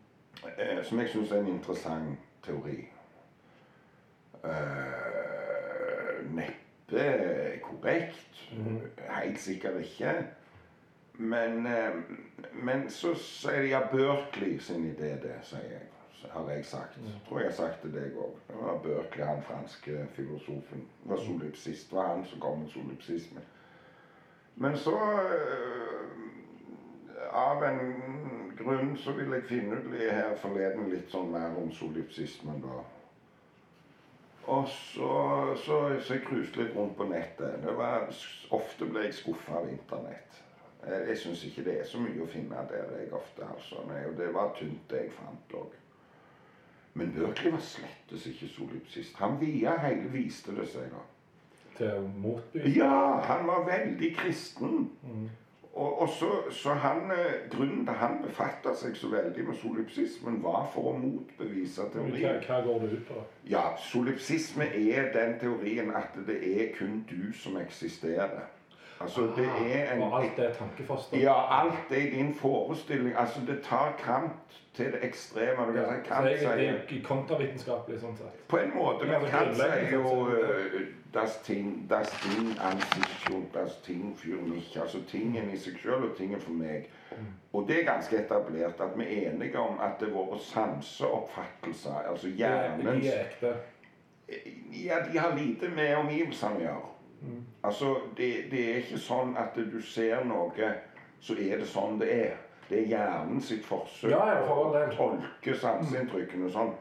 [0.59, 2.89] eh, som jeg syns er en interessant teori.
[4.45, 5.08] Eh,
[6.93, 8.51] neppe korrekt.
[8.53, 8.81] Mhm.
[9.09, 10.27] Helt sikkert ikke.
[11.13, 11.95] Men, eh,
[12.53, 15.83] men så sier de ja, Berkeley sin idé, det, sier jeg.
[16.31, 16.97] Har jeg sagt.
[16.97, 17.09] Mhm.
[17.29, 18.35] Tror jeg har sagt det deg òg.
[18.49, 20.89] Det var Berkeley, han franske filosofen.
[21.03, 21.91] Det var solipsist.
[21.91, 23.41] Det var han som kom med solipsisme.
[24.57, 26.09] Men så eh,
[27.33, 32.63] Av en grunn så vil jeg finne ut her forleden litt sånn mer om solipsismen,
[32.63, 32.98] da.
[34.49, 35.09] Og så,
[35.61, 37.59] så, så jeg cruiset litt rundt på nettet.
[37.65, 38.07] Det var,
[38.57, 40.39] ofte ble jeg skuffa av internett.
[40.87, 43.45] Jeg, jeg syns ikke det er så mye å finne der, jeg ofte.
[43.45, 43.83] altså.
[43.85, 45.77] Og det var tynt, det jeg fant òg.
[46.99, 49.19] Men Berkeley var slettes ikke solipsist.
[49.21, 50.89] Han via hele viste det seg.
[50.95, 51.05] da.
[51.79, 52.39] Til å.
[52.73, 54.89] Ja, han var veldig kristen.
[55.03, 55.29] Mhm.
[55.79, 60.41] Og, og så, så han, eh, Grunnen til han befatta seg så veldig med solipsismen,
[60.43, 62.41] var for å motbevise teorien.
[62.49, 63.23] hva går det ut på?
[63.47, 68.49] Ja, solipsisme er den teorien at det er kun du som eksisterer.
[69.01, 71.19] Altså, det er en Ah, Og alt er tankefoster?
[71.19, 73.17] Ja, alt er i din forestilling.
[73.17, 74.33] Altså, det tar Kant
[74.75, 75.67] til det ekstreme.
[75.67, 78.41] Du kan si Kant jeg, det sier er kontravitenskapelig sånn sett.
[78.49, 80.81] På en måte, men ja, Kant sier jo uh,
[81.15, 84.77] das Ting, das Ding an sich das Ting für mich.
[84.81, 86.91] Altså tingen i seg sjøl og tingen for meg.
[87.53, 92.03] Og det er ganske etablert at vi er enige om at det er våre sanseoppfattelser,
[92.11, 93.57] altså hjernens er.
[94.85, 96.98] Ja, de har lite med omgivelsene å gjøre.
[97.23, 97.45] Mm.
[97.63, 100.69] Altså, det, det er ikke sånn at du ser noe,
[101.21, 102.37] så er det sånn det er.
[102.69, 106.75] Det er hjernen sitt forsøk Ja, for å tolke sanseinntrykkene sånn.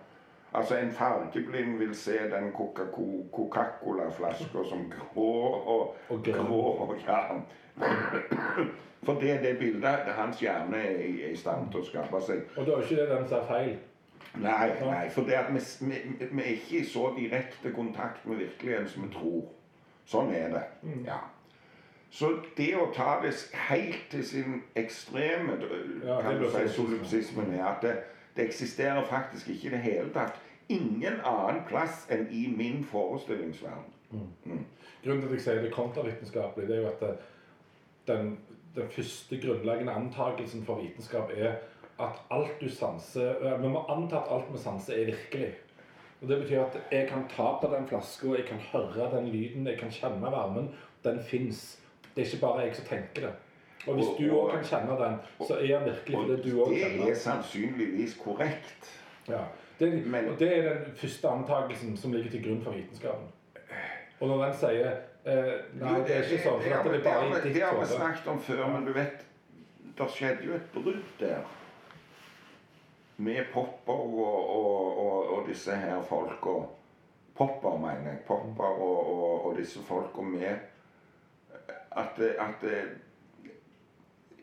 [0.54, 7.22] Altså, en fargeblind vil se den Coca-Co- Coca-Cola-flaska som grå og, Og grå og ja.
[9.04, 11.88] For det er det bildet det hans hjerne er i, er i stand til å
[11.88, 12.42] skape seg.
[12.58, 13.76] Og det er ikke det den ser feil.
[14.38, 15.38] Nei, nei, for vi,
[15.88, 16.00] vi,
[16.32, 19.46] vi er ikke i så direkte kontakt med virkeligheten som vi tror.
[20.08, 20.64] Sånn er det.
[20.84, 21.02] Mm.
[21.08, 21.20] Ja.
[22.10, 23.34] Så det å ta det
[23.68, 25.58] helt til sin ekstreme,
[26.06, 27.96] Ja, kan du si, solipsismen, er at det,
[28.38, 30.40] det eksisterer faktisk ikke i det hele tatt.
[30.70, 33.94] Ingen annen plass enn i min forestillingsverden.
[35.04, 37.14] Grunnen til at jeg sier det kontravitenskapelig, det er jo at det,
[38.08, 38.38] den,
[38.76, 41.60] den første grunnleggende antakelsen for vitenskap er
[42.00, 45.54] at alt du sanser eh, Vi må anta at alt vi sanser, er virkelig.
[46.22, 49.68] Og Det betyr at jeg kan ta på den flaska, jeg kan høre den lyden,
[49.68, 50.72] jeg kan kjenne varmen.
[51.04, 51.80] Den fins.
[52.16, 53.34] Det er ikke bare jeg som tenker det.
[53.88, 56.74] Og hvis du òg kan kjenne den, så er den virkelig for det du òg
[56.74, 58.90] det er sannsynligvis korrekt.
[59.30, 59.44] Ja.
[59.80, 59.92] Det,
[60.32, 63.28] og det er den første antakelsen som ligger til grunn for vitenskapen.
[64.20, 67.04] Og når den sier eh, Nei, det er ikke sånn, for det
[67.46, 69.22] vi- Det har vi snakket om før, men du vet
[69.98, 71.46] Det skjedde jo et brudd der.
[73.18, 74.20] Med Popper og,
[74.56, 76.60] og, og, og disse her folka.
[77.38, 78.20] Popper, mener jeg.
[78.28, 80.56] Popper og, disse folka med
[81.98, 82.66] At, at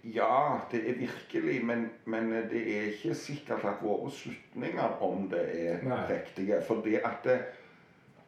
[0.04, 5.44] Ja, det er virkelig, men, men det er ikke sikkert at våre slutninger om det
[5.54, 6.00] er Nei.
[6.10, 6.58] riktige.
[6.66, 7.38] Fordi at det,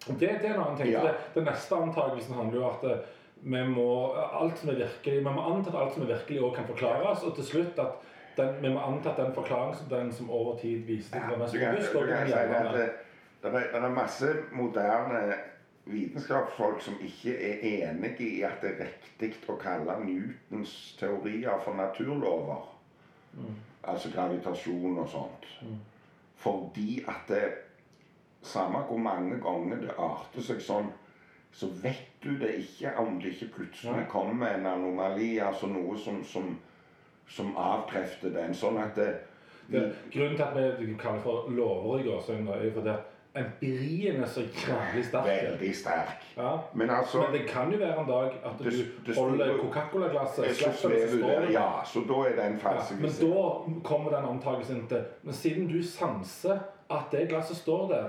[0.06, 0.90] Det, det er en annen ting.
[0.94, 1.02] Ja.
[1.02, 2.98] Det, Det, neste antakelsen handler jo at eh,
[3.42, 6.56] vi må alt som er virkelig, vi må anta at alt som er virkelig også
[6.56, 7.98] kan forklares, og til slutt at
[8.36, 11.60] den, vi må anta at den forklaringen den som over tid viste ja, mest du
[11.62, 12.88] robust, du kan si det at det,
[13.42, 15.20] det, er, det er masse moderne
[15.86, 18.88] vitenskapsfolk som ikke er enige i at det er
[19.20, 22.64] riktig å kalle Newtons teorier for naturlover.
[23.86, 25.46] Altså gravitasjon og sånt.
[26.42, 27.44] Fordi at det,
[28.42, 30.90] samme hvor mange ganger det arter seg sånn,
[31.56, 36.18] så vet du det ikke om det ikke plutselig kommer en anomali, altså noe som,
[36.24, 36.50] som,
[37.28, 38.54] som avkrefter den.
[38.54, 39.10] Sånn at det,
[39.70, 42.96] det, Grunnen til at vi kaller det for lover i gåseøynene, er fordi
[43.36, 45.26] empirien er så jævlig sterk.
[45.26, 46.22] Veldig sterk.
[46.36, 46.52] Ja.
[46.74, 50.56] Men altså Men det kan jo være en dag at du det holder store- Coca-Cola-glasset
[50.56, 51.42] slipper det, det.
[51.48, 55.68] det Ja, så da er den Ja, men da kommer den antakelsen til Men siden
[55.68, 56.58] du sanser
[56.90, 58.08] at det glasset står der,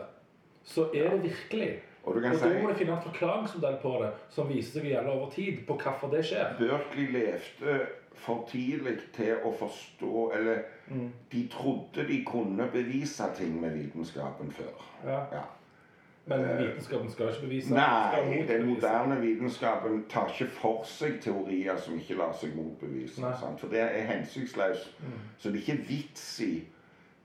[0.64, 1.80] så er det virkelig.
[2.04, 4.86] Og du kan Og da må du finne en forklaringsmodell på det som viser seg
[4.86, 6.54] å gjelde over tid, på hvorfor det skjer.
[6.60, 7.80] Berkeley levde
[8.18, 11.12] for tidlig til å forstå Eller Mm.
[11.32, 14.86] de trodde de kunne bevise ting med vitenskapen før.
[15.06, 15.20] Ja.
[15.36, 15.42] Ja.
[16.26, 17.74] Men vitenskapen skal ikke bevise.
[17.74, 23.16] Nei, den moderne vitenskapen tar ikke for seg teorier som ikke lar seg motbevise.
[23.40, 23.60] Sant?
[23.60, 24.96] For det er hensynsløst.
[25.38, 26.64] Så det er ikke vits i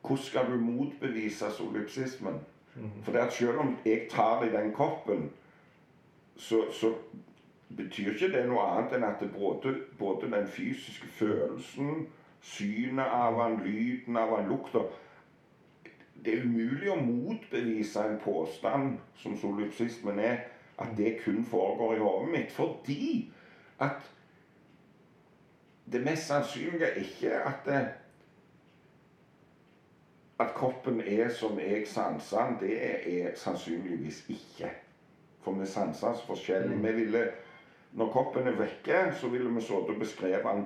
[0.03, 2.41] hvordan skal du motbevise solipsismen?
[2.75, 2.91] Mm.
[3.05, 5.31] For det at selv om jeg tar i den koppen,
[6.37, 6.95] så, så
[7.77, 12.07] betyr ikke det noe annet enn at det både, både den fysiske følelsen,
[12.43, 14.87] synet av han, lyden av han, lukta
[16.25, 20.45] Det er umulig å motbevise en påstand som solipsismen er,
[20.79, 22.53] at det kun foregår i hodet mitt.
[22.53, 23.31] Fordi
[23.83, 24.13] at
[25.93, 27.81] det mest sannsynlige er ikke at det,
[30.39, 32.77] at kroppen er som jeg sanser den, det
[33.23, 34.71] er sannsynligvis ikke.
[35.43, 36.77] For vi sanser så forskjellig.
[36.77, 36.87] Mm.
[36.87, 37.27] Vi ville,
[37.93, 40.65] når koppen er vekke, så ville vi sittet og beskrevet den.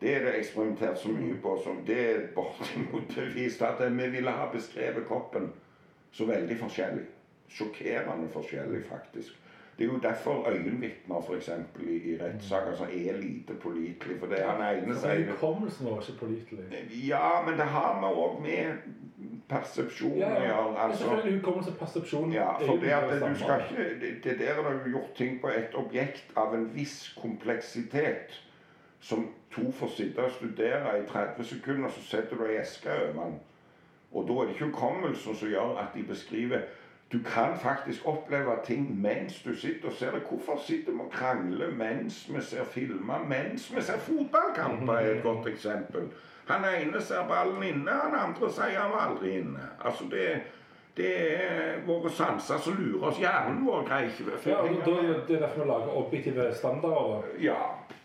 [0.00, 1.56] Det er det eksperimentert så mye på.
[1.64, 5.50] Så det er bortimot bevist at vi ville ha beskrevet koppen
[6.12, 7.04] så veldig forskjellig.
[7.50, 9.36] Sjokkerende forskjellig, faktisk.
[9.78, 11.48] Det er jo derfor øyenvitner f.eks.
[11.80, 14.18] i, i rettssaker som er lite pålitelige.
[14.18, 16.82] For det er han ene sier Hukommelsen var ikke pålitelig.
[17.08, 20.78] Ja, men det har vi òg med persepsjon å Ja, gjøre.
[20.84, 24.38] Altså, selvfølgelig hukommelse og persepsjon ja, for det at det du skal ikke det, det
[24.38, 28.40] der er det gjort ting på et objekt av en viss kompleksitet
[29.00, 33.24] som to får sitte og studere i 30 sekunder, så setter du ei eske over
[33.24, 33.38] den.
[34.12, 36.60] Og da er det ikke hukommelsen som gjør at de beskriver
[37.12, 40.20] Du kan faktisk oppleve ting mens du sitter og ser det.
[40.28, 45.22] Hvorfor sitter vi og krangler mens vi ser filmer, mens vi ser fotballkamper, er et
[45.22, 46.06] godt eksempel.
[46.50, 49.68] Han ene ser ballen inne, han andre sier han var aldri inne.
[49.84, 50.26] Altså det,
[50.96, 53.18] det er våre sanser som lurer oss.
[53.22, 54.96] Hjernen vår greier ikke Ja, og da,
[55.28, 57.22] det er derfor vi lager objektive standarder.
[57.40, 57.60] Ja,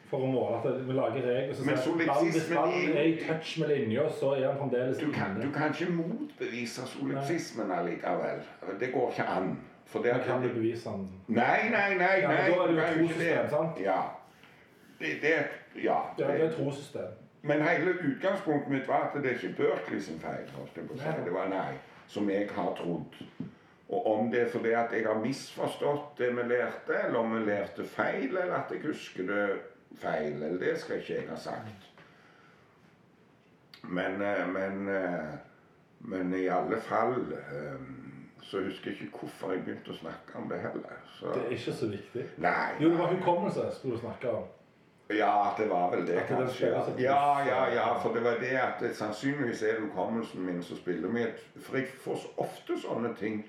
[0.06, 3.16] For å måle at vi lager regler som Men sier at hvis ballen er- i
[3.26, 8.44] touch med linja, så er han fremdeles du kan, du kan ikke motbevise solipsismen allikevel.
[8.80, 9.58] Det går ikke an.
[9.86, 11.08] For det kan du bevise han?
[11.28, 11.98] Nei, nei, nei.
[11.98, 12.22] nei.
[12.22, 13.80] Ja, men da er det jo et kan to ikke system, sant?
[13.82, 14.00] Ja.
[15.00, 15.34] Det, det,
[15.84, 15.98] ja.
[16.20, 17.12] Ja, det er trossystem.
[17.46, 20.48] Men hele utgangspunktet mitt var at det er ikke Berkeley sin feil.
[21.26, 21.76] Det var nei,
[22.08, 23.20] som jeg har trodd.
[23.90, 27.44] Og om det er fordi at jeg har misforstått det vi lærte, eller om vi
[27.46, 29.44] lærte feil, eller at jeg husker det
[30.02, 31.92] feil, eller det skal ikke jeg ha sagt.
[33.84, 35.38] Men, eh, men, eh,
[36.00, 37.80] men i alle fall eh,
[38.42, 40.98] så husker jeg ikke hvorfor jeg begynte å snakke om det heller.
[41.20, 42.26] Så, Det er ikke så viktig.
[42.38, 42.72] nei.
[42.82, 44.44] Jo, det var hukommelse skulle du snakke om.
[45.10, 46.68] Ja, det var vel det, kanskje.
[46.98, 47.40] Ja.
[47.48, 51.08] ja, ja, for det var det at det, sannsynligvis er det hukommelsen min som spiller
[51.10, 51.28] med.
[51.62, 53.44] For jeg får så ofte sånne ting.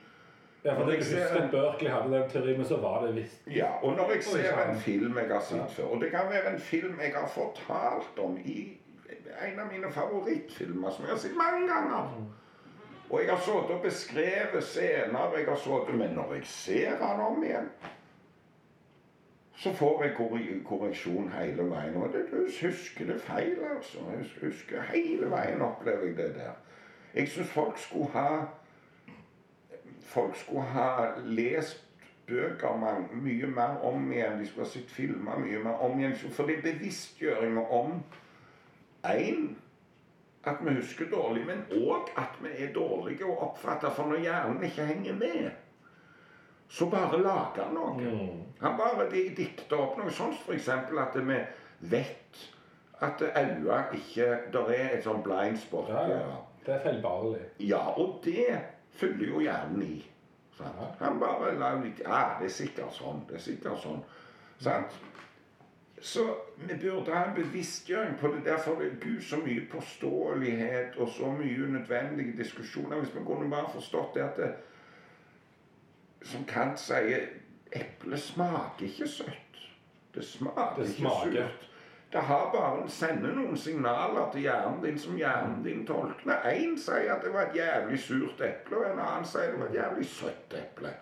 [0.65, 3.41] Ja, for jeg husker en- Berkeley hadde den teorien, men så var det visst.
[3.47, 5.67] Ja, og når jeg ser en film jeg har sett Ja.
[5.67, 8.79] før, og det kan være en film jeg har fortalt om i
[9.53, 12.11] en av mine favorittfilmer som jeg har sett mange ganger.
[13.11, 17.21] Og jeg har sittet og beskrevet scener, jeg har sittet, men når jeg ser han
[17.21, 17.71] om igjen
[19.57, 20.15] så får jeg
[20.65, 21.97] korreksjon hele veien.
[21.97, 23.99] Og det, du husker det feil, altså.
[24.11, 26.53] Jeg husker, hele veien opplever jeg det der.
[27.15, 28.45] Jeg syns folk skulle ha
[30.07, 31.83] Folk skulle ha lest
[32.27, 34.39] bøker man, mye mer om igjen.
[34.41, 36.15] De skulle ha sett filmer mye mer om igjen.
[36.31, 37.99] For det er bevisstgjøringa om
[39.05, 39.57] én
[40.47, 43.91] at vi husker dårlig, men òg at vi er dårlige å oppfatte.
[43.91, 45.51] For når hjernen ikke henger med,
[46.69, 47.95] så bare lager han noe.
[48.03, 48.43] Mm.
[48.61, 50.69] Han bare de dikter opp noe sånt, f.eks.
[50.69, 51.41] at vi
[51.93, 52.45] vet
[53.01, 55.91] at øya ikke Der er et sånn blind spot.
[55.93, 56.37] Ja, ja.
[56.67, 57.43] Det er feilbarlig.
[57.61, 58.57] Ja, og det
[58.97, 59.99] fyller jo hjernen i.
[60.59, 60.71] Ja.
[61.03, 63.21] Han bare lar litt Ja, det er sikkert sånn.
[63.29, 64.01] Det er sikkert sånn.
[64.59, 64.97] Sant?
[66.01, 66.25] Så
[66.57, 68.45] vi burde ha en bevisstgjøring på det.
[68.45, 72.99] Derfor er Gud så mye påståelighet og så mye unødvendige diskusjoner.
[73.01, 74.51] Hvis vi kunne bare forstått det at det,
[76.23, 77.29] Som Kant sier
[77.73, 79.59] Eplet smaker ikke søtt.
[80.15, 81.71] Det smaker Det ikke surt.
[82.13, 86.39] Det har bare sender noen signaler til hjernen din som hjernen din tolker.
[86.49, 89.73] Én sier at det var et jævlig surt eple, og en annen sier det var
[89.73, 90.95] et jævlig søtt eple.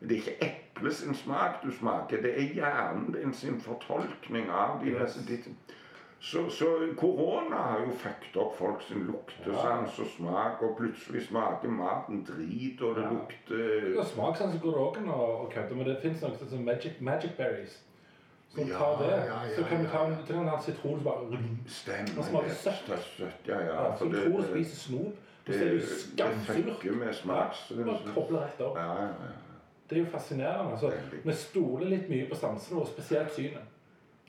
[0.00, 4.80] Det er ikke eplet sin smak du smaker, det er hjernen din sin fortolkning av
[4.84, 5.18] de Yes.
[6.24, 11.68] Så, så korona har jo fucket opp folk sin luktesans og smak, og plutselig smaker
[11.68, 13.10] maten drit, og det Ja.
[13.12, 15.86] lukter Ja, Smakssansen går òg an å kødde med.
[15.90, 17.76] Det fins noe som magic, magic berries.
[18.54, 19.10] Så Ja, tar det.
[19.26, 20.04] ja, så kan du ta
[20.38, 22.14] en, ha sitron som bare Stemmer.
[22.16, 22.98] Det smaker søtt.
[23.18, 23.96] Søtt, ja, ja.
[23.98, 25.60] Så du tror du spiser snop, og det-
[26.16, 28.76] det det fucker med smaks- Ja, bare kobler rett opp.
[28.76, 29.32] Ja, ja, ja.
[29.90, 30.70] Det er jo fascinerende.
[30.72, 30.92] Altså,
[31.24, 33.60] vi stoler litt mye på sansene våre, spesielt synet.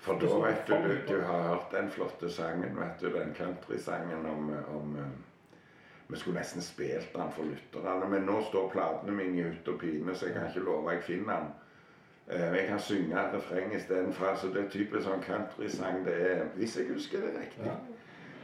[0.02, 4.26] For da vet du, du, du har hørt den flotte sangen, vet du, den countrysangen
[4.26, 5.14] om, om eh,
[6.08, 9.80] Vi skulle nesten spilt den for lytterne, men nå står platene mine i hytt og
[9.82, 11.48] pine, så jeg kan ikke love jeg finner den.
[12.28, 14.36] Eh, Jeg kan synge refreng istedenfor.
[14.36, 17.74] Så det er typisk sånn countrysang det er, hvis jeg husker det riktig.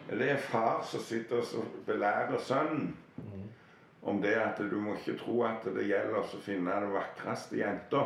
[0.10, 2.96] Det er far som sitter og belærer sønnen
[4.02, 8.02] om det at du må ikke tro at det gjelder å finne den vakreste jenta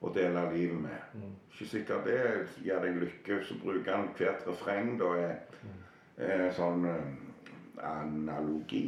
[0.00, 1.24] å dele livet med.
[1.50, 2.20] Ikke sikkert det
[2.64, 3.40] gir deg lykke.
[3.44, 5.36] Så bruker han hvert refreng da er,
[6.16, 7.10] er sånn eh,
[7.84, 8.86] analogi.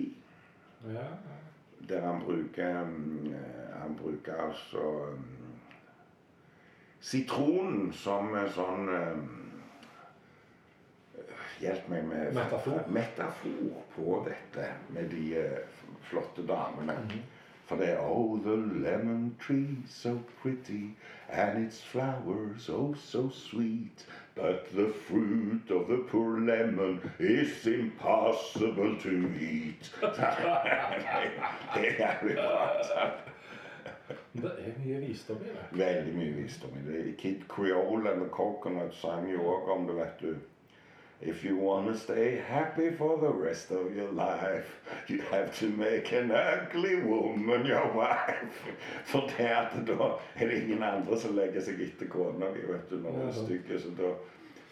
[0.89, 1.07] Ja.
[1.89, 4.83] Der han bruker mm, eh, Han bruker altså
[5.15, 5.55] mm,
[7.03, 9.31] sitronen som sånn mm,
[11.63, 12.81] Hjelp meg med Metafor.
[12.91, 16.97] metafor på dette med de eh, flotte damene.
[17.73, 20.95] For er Oh, the lemon tree so pretty,
[21.31, 24.05] and its flowers oh so sweet.
[24.35, 29.91] But the fruit of the poor lemon is impossible to eat.
[30.03, 30.19] det
[31.75, 33.11] er jævlig bra.
[34.33, 35.67] Det er mye visdom i det.
[35.73, 37.17] Veldig mye visdom i det.
[37.17, 40.35] Kid Creole eller Coconut sang jo òg om det, vet du.
[41.25, 44.67] If you wanna stay happy for the rest of your life,
[45.07, 48.51] you have to make an ugly woman your wife.
[49.05, 52.91] For det at da er det ingen andre som legger seg etter kona di, vet
[52.91, 53.71] du, når hun er stygg.
[53.79, 54.11] Så da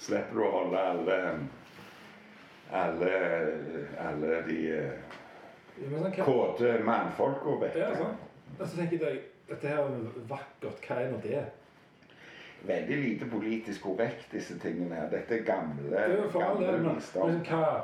[0.02, 1.20] slipper du å holde alle
[2.72, 3.12] alle,
[3.98, 4.92] alle de eh,
[5.80, 7.94] Ja, men sånn, hva, kåte mannfolka ja, vekke.
[7.96, 8.18] sånn.
[8.58, 10.82] Altså, tenker jeg, dette her er vakkert.
[10.86, 11.44] Hva er nå det?
[12.66, 15.08] Veldig lite politisk korrekt, disse tingene her.
[15.10, 17.30] Dette er gamle, Det er del, gamle men visdom.
[17.38, 17.80] liksom, hva,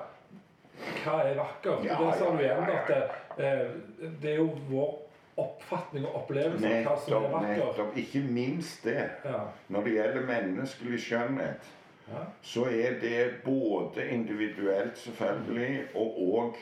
[1.04, 1.84] hva er vakkert?
[1.84, 3.02] Ja, det sa du igjen, at det,
[3.44, 5.02] eh, det er jo vår
[5.38, 7.56] oppfatning og opplevelse av hva som er Nettopp, vakkert.
[7.58, 7.96] nettopp.
[7.96, 9.10] Ikke minst det.
[9.24, 9.40] Ja.
[9.68, 11.72] Når det gjelder menneskelig skjønnhet,
[12.08, 12.22] Ja.
[12.42, 16.54] så er det både individuelt selvfølgelig, og òg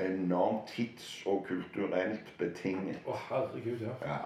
[0.00, 2.98] enormt tids- og kulturelt betinget.
[3.06, 4.06] Å, herregud, ja.
[4.06, 4.18] Ja.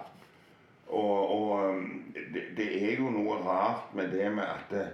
[0.91, 4.87] Og, og um, det, det er jo noe rart med det med at det,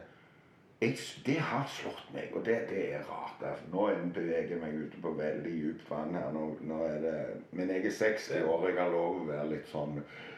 [0.81, 3.39] jeg, det har slått meg, og det, det er rart.
[3.41, 3.65] Altså.
[3.73, 6.27] Nå er- beveger jeg meg ute på veldig dypt vann her.
[6.35, 7.15] Nå, nå er det,
[7.57, 9.97] men jeg er 60 år, jeg har lov å være litt sånn.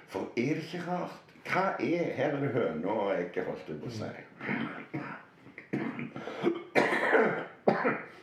[0.10, 1.26] For er det ikke rart?
[1.50, 4.10] Hva er Her er det høna og egget, holdt jeg på å si.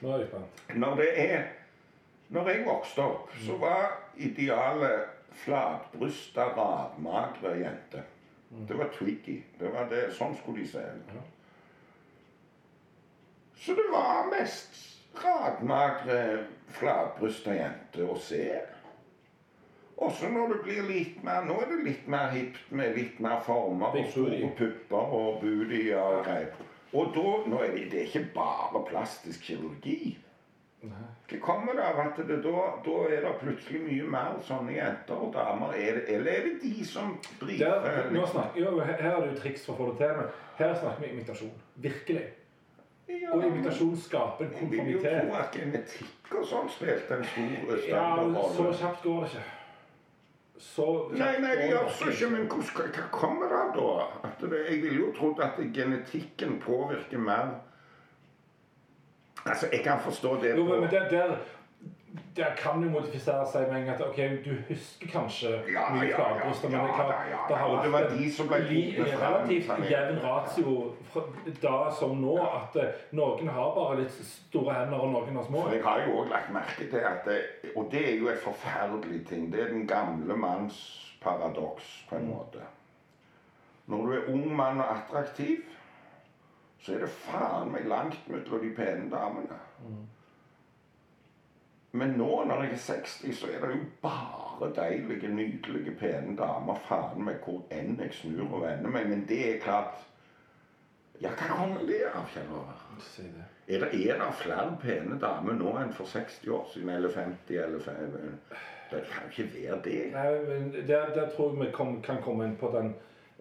[0.00, 0.64] Nå er jeg spent.
[0.76, 1.44] Når det er
[2.28, 3.84] Når jeg vokste opp, så var
[4.18, 5.04] idealet
[5.44, 8.04] flatbrysta, radmagre jenter.
[8.68, 9.40] Det var Twiggy.
[9.58, 11.16] Det var det, sånn skulle de se ut.
[11.16, 11.24] Ja.
[13.56, 14.78] Så det var mest
[15.22, 16.46] radmagre,
[16.78, 18.46] flatbrysta jenter å se.
[19.96, 23.40] Også når du blir litt mer Nå er det litt mer hipt med litt mer
[23.46, 26.52] former og store pupper og booty og greier.
[26.92, 30.18] Og da nå er det, det er ikke bare plastisk kirurgi.
[31.30, 35.22] Det kommer det av at det, da, da er det plutselig mye mer sånne jenter
[35.26, 35.72] og damer.
[35.74, 39.30] Er det, eller er det de som Der, driver nå snakker, jo, her er det
[39.32, 40.28] jo triks for å få det til, men
[40.60, 41.54] her snakker vi imitasjon.
[41.88, 42.26] Virkelig.
[43.08, 47.28] Ja, Og imitasjon skaper en Jeg vil jo tro at genetikk og sånn spilte en
[47.30, 48.08] stor Ja,
[48.56, 49.44] så kjapt går det ikke.
[50.58, 54.30] Så Nei, nei, det gjør så ikke, men hva kommer det av da?
[54.40, 57.58] Det, jeg ville jo trodd at genetikken påvirker mer
[59.46, 61.36] Altså, jeg kan forstå det Jo, på men der, der,
[62.36, 66.08] der kan du modifisere seg med en gang at ok, du husker kanskje Ja, mye
[66.10, 68.48] ja, flatbryster, ja, men det, ja, ja, det har og det var vært de som
[68.50, 70.74] ble li- relativt jevn ratio
[71.62, 75.62] da som nå, at eh, noen har bare litt store hender, og noen har små.
[75.68, 77.38] For jeg har jo òg lagt merke til at det,
[77.76, 79.46] Og det er jo et forferdelig ting.
[79.52, 80.76] Det er den gamle manns
[81.22, 82.60] paradoks, på en måte.
[83.86, 85.62] Når du er ung mann og attraktiv,
[86.80, 89.58] så er det faen meg langt mellom de pene damene.
[91.96, 96.76] Men nå når jeg er 60, så er det jo bare deilige, nydelige, pene damer.
[96.88, 99.08] Faen meg hvor enn jeg snur og vender meg.
[99.08, 100.04] Men det er klart
[101.16, 102.80] Ja, hva kommer det av, Kjell Håvard?
[103.72, 106.90] Er det, er det flere pene damer nå enn for 60 år siden?
[106.92, 107.56] Eller 50?
[107.56, 108.66] Eller 50?
[108.90, 110.02] Det kan jo ikke være det.
[110.12, 111.70] Nei, men der, der tror jeg vi
[112.04, 112.92] kan komme inn på den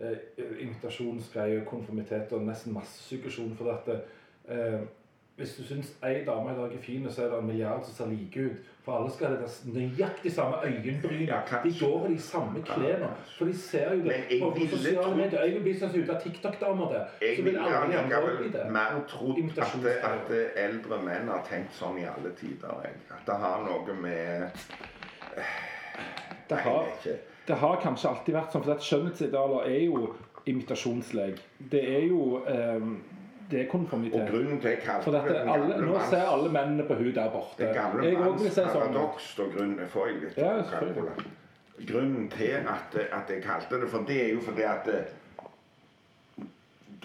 [0.02, 0.18] eh,
[0.60, 3.56] imitasjonsgreie, konformitet og nesten massesuggesjon.
[3.58, 4.02] For dette
[4.50, 4.80] eh,
[5.36, 7.94] hvis du syns ei dame i dag er fin, så er det en milliard som
[7.94, 8.70] ser like ut.
[8.86, 11.26] For alle skal ha det nøyaktig samme øyenbryn.
[11.64, 13.10] De går i de samme klærne.
[13.38, 15.44] For de ser jo det Men jeg ville sosiale tro- medier.
[15.44, 17.06] Jeg vil bli sånn ut av TikTok-damer der.
[17.36, 18.64] Så vil alle de andre bli det.
[18.72, 22.86] mer trodd at, at eldre menn har tenkt sånn i alle tider.
[23.18, 24.48] At det har noe med
[26.50, 26.92] Det har.
[27.48, 30.08] Det har kanskje alltid vært sånn, for at skjønnhetsidealer er jo
[30.50, 31.42] imitasjonslek.
[31.72, 32.90] Det er jo eh,
[33.50, 36.96] Det er Og grunnen til jeg kalte For dette, alle, nå ser alle mennene på
[36.98, 37.62] hun der borte.
[37.62, 38.72] Det gamle Jeg manns sånn.
[38.74, 41.28] paradoks, da grunnen får jeg litt Ja, selvfølgelig.
[41.92, 44.90] Grunnen til at, at jeg kalte det for det, er jo fordi at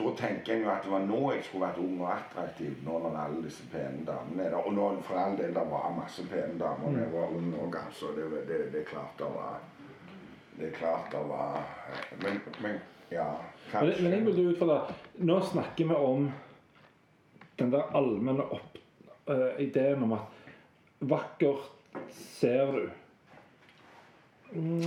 [0.00, 3.00] da tenker jeg jo at det var nå jeg skulle vært ung og attraktiv, nå
[3.04, 4.62] når alle disse pene damene er der.
[4.64, 7.76] Og nå, for all del, det var masse pene damer da jeg var ung òg,
[7.82, 8.14] altså.
[8.16, 9.58] Det, det, det det klart det var
[10.60, 11.62] Det er klart det var
[12.20, 12.80] Men, men
[13.10, 13.26] ja,
[13.70, 14.94] kanskje men jeg vil utfordre
[15.24, 16.30] Nå snakker vi om
[17.60, 18.78] den der allmenne opp,
[19.28, 21.66] uh, ideen om at vakkert
[22.08, 22.86] ser du.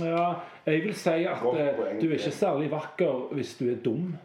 [0.02, 4.16] Ja, jeg vil si at eh, du er ikke særlig vakker hvis du er dum.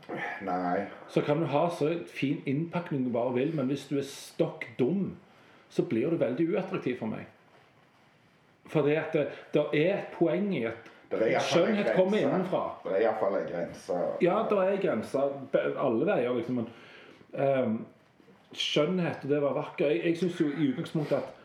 [0.43, 0.87] Nei.
[1.07, 4.65] Så kan du ha så fin innpakning du bare vil, men hvis du er stokk
[4.79, 5.13] dum,
[5.69, 7.29] så blir du veldig uattraktiv for meg.
[8.73, 12.63] At det, det er et poeng i at En skjønnhet kommer innenfra.
[12.83, 13.95] Det er iallfall ei grense.
[14.21, 16.59] Ja, det er grenser grense alle veier, liksom.
[16.61, 16.67] Men
[17.33, 17.79] um,
[18.53, 21.35] skjønnhet og det være vakker Jeg, jeg syns jo i utgangspunktet at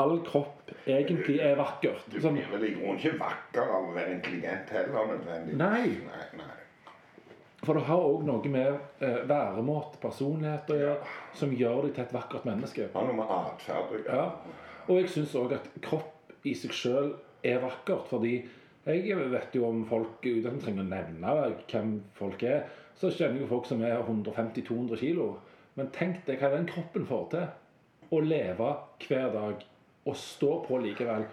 [0.00, 2.04] all kropp egentlig er vakkert.
[2.08, 5.58] Du Sånn, blir vel i grunnen ikke vakker av å være intelligent heller, nødvendigvis.
[5.60, 5.82] Nei.
[6.06, 6.54] nei, nei.
[7.62, 8.70] for det har òg noe med
[9.04, 12.88] eh, væremåte, personlighet å gjøre, som gjør deg til et vakkert menneske.
[12.94, 14.16] Har noe med atferd å gjøre.
[14.16, 14.56] Ja.
[14.88, 17.12] Og jeg syns òg at kropp i seg sjøl
[17.46, 18.38] er vakkert, fordi
[18.86, 21.34] jeg vet jo om folk uten at jeg trenger å nevne
[21.70, 22.64] hvem folk er,
[22.98, 25.28] så kjenner jo folk som er 150-200 kilo.
[25.78, 27.46] Men tenk deg hva den kroppen får til.
[28.12, 28.72] Å leve
[29.06, 29.62] hver dag
[30.04, 31.24] og stå på likevel.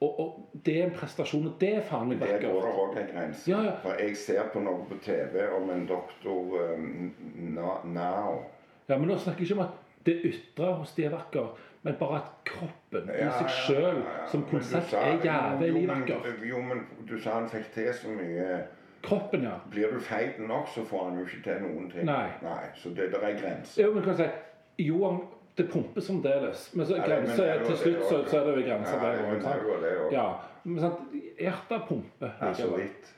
[0.00, 2.80] Og, og det er en prestasjon, og det er faen meg Der går det vakkert.
[2.82, 3.46] òg en grense.
[3.48, 3.76] Ja, ja.
[3.80, 7.14] For jeg ser på noe på TV om en doktor um,
[7.54, 8.42] Now.
[8.88, 11.94] Ja, men nå snakker jeg ikke om at det ytre hos de er vakkert, men
[12.00, 16.18] bare at kroppen i seg sjøl som konsept er jævlig jo.
[16.48, 18.58] Jo, men du sa han fikk til så mye.
[19.06, 19.54] Kroppen, ja.
[19.70, 22.08] Blir du feit nok, så får han jo ikke til noen ting.
[22.10, 22.58] Nei.
[22.74, 23.84] Så det der er grenser.
[23.84, 25.12] Jo, men kan jeg si Jo,
[25.56, 26.68] det pumper fremdeles.
[26.74, 29.22] Men så Ja, men er til slutt det så, så er det jo grenser der
[29.30, 30.12] òg.
[30.12, 30.26] Ja.
[30.64, 31.04] Men sant,
[31.38, 32.32] hjertet pumper.
[32.40, 33.12] Ja, så vidt.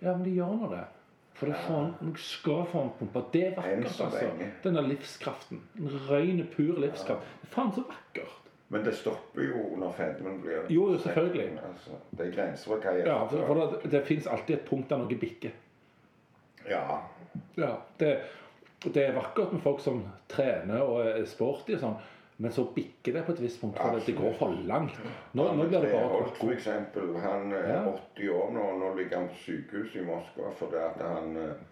[0.00, 0.84] Ja, men de gjør nå det.
[1.38, 3.22] For det faen, en, noe skal faen pumpe.
[3.32, 4.50] Det er vakkert, altså.
[4.64, 5.62] Denne livskraften.
[5.76, 7.28] Den røyne, pur livskraft.
[7.42, 8.34] Det er faen så vakkert.
[8.68, 11.46] Men det stopper jo når fedmen blir Jo, jo, selvfølgelig.
[11.70, 14.66] Altså, det er grenser for hva jeg Ja, for, for det, det fins alltid et
[14.68, 15.54] punkt der noe bikker.
[16.68, 16.82] Ja.
[17.56, 17.70] Ja,
[18.02, 18.10] det,
[18.84, 21.96] det er vakkert med folk som trener og er sporty og sånn,
[22.38, 24.98] men så bikker det på et visst punkt, for det, det går for langt.
[25.34, 27.80] Nå, nå blir det bare Holt, for eksempel, han er Ja.
[28.14, 31.66] 80 år nå, og nå ligger han på sykehus i Moskva fordi at han eh,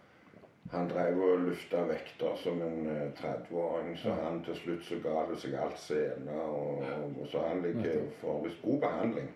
[0.70, 5.22] han drev og lufta vekter som en eh, 30-åring, så han til slutt så ga
[5.30, 6.40] det seg alt sene.
[6.42, 9.30] Og, og, så han ligger for visst god behandling.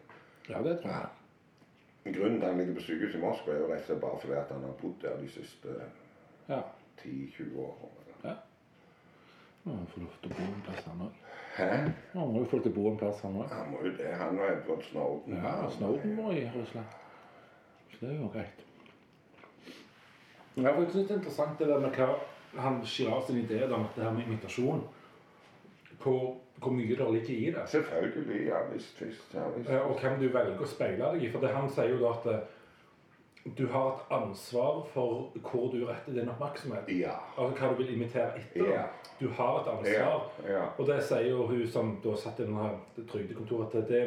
[0.49, 2.15] Ja, det tror jeg.
[2.17, 4.39] Grunnen til han ligger på sykehus i Moskva, er jo rett og slett bare fordi
[4.41, 5.79] at han har bodd der de siste
[6.49, 6.63] Ja.
[7.05, 8.00] 10-20 årene.
[9.65, 11.21] Han får lov til å bo en plass, han òg.
[12.15, 13.53] Han må jo få lov til å bo en plass, han òg.
[13.53, 14.11] Han må jo det.
[14.23, 15.37] Han og Edward Snowden.
[15.37, 16.99] Ja, Snowden må i Russland.
[17.93, 18.63] Så det er jo greit.
[20.57, 22.09] Ja, for jeg synes det er interessant det der med hva
[22.59, 24.81] han Girard sin idé om det her med imitasjon.
[26.01, 27.67] Hvor, hvor mye det ligger i det.
[27.67, 28.47] Selvfølgelig.
[28.47, 29.03] Ja visst.
[29.03, 29.71] visst, ja, visst.
[29.71, 31.31] Og hvem du velger å speile deg i.
[31.31, 32.49] For det han sier jo da at
[33.45, 36.89] du har et ansvar for hvor du retter din oppmerksomhet.
[37.01, 37.17] Ja.
[37.39, 38.69] Altså hva du vil imitere etter.
[38.69, 38.83] Ja.
[39.21, 40.31] Du har et ansvar.
[40.49, 40.67] ja.
[40.79, 42.71] Og det sier jo hun som da satt i denne
[43.09, 44.03] trygdekontoret, at det,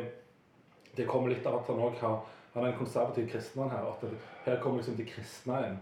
[0.97, 2.21] det kommer litt av at han òg har
[2.53, 3.85] Han er en konservativ kristen her.
[3.89, 4.09] At det,
[4.45, 5.79] her kommer liksom de kristne inn.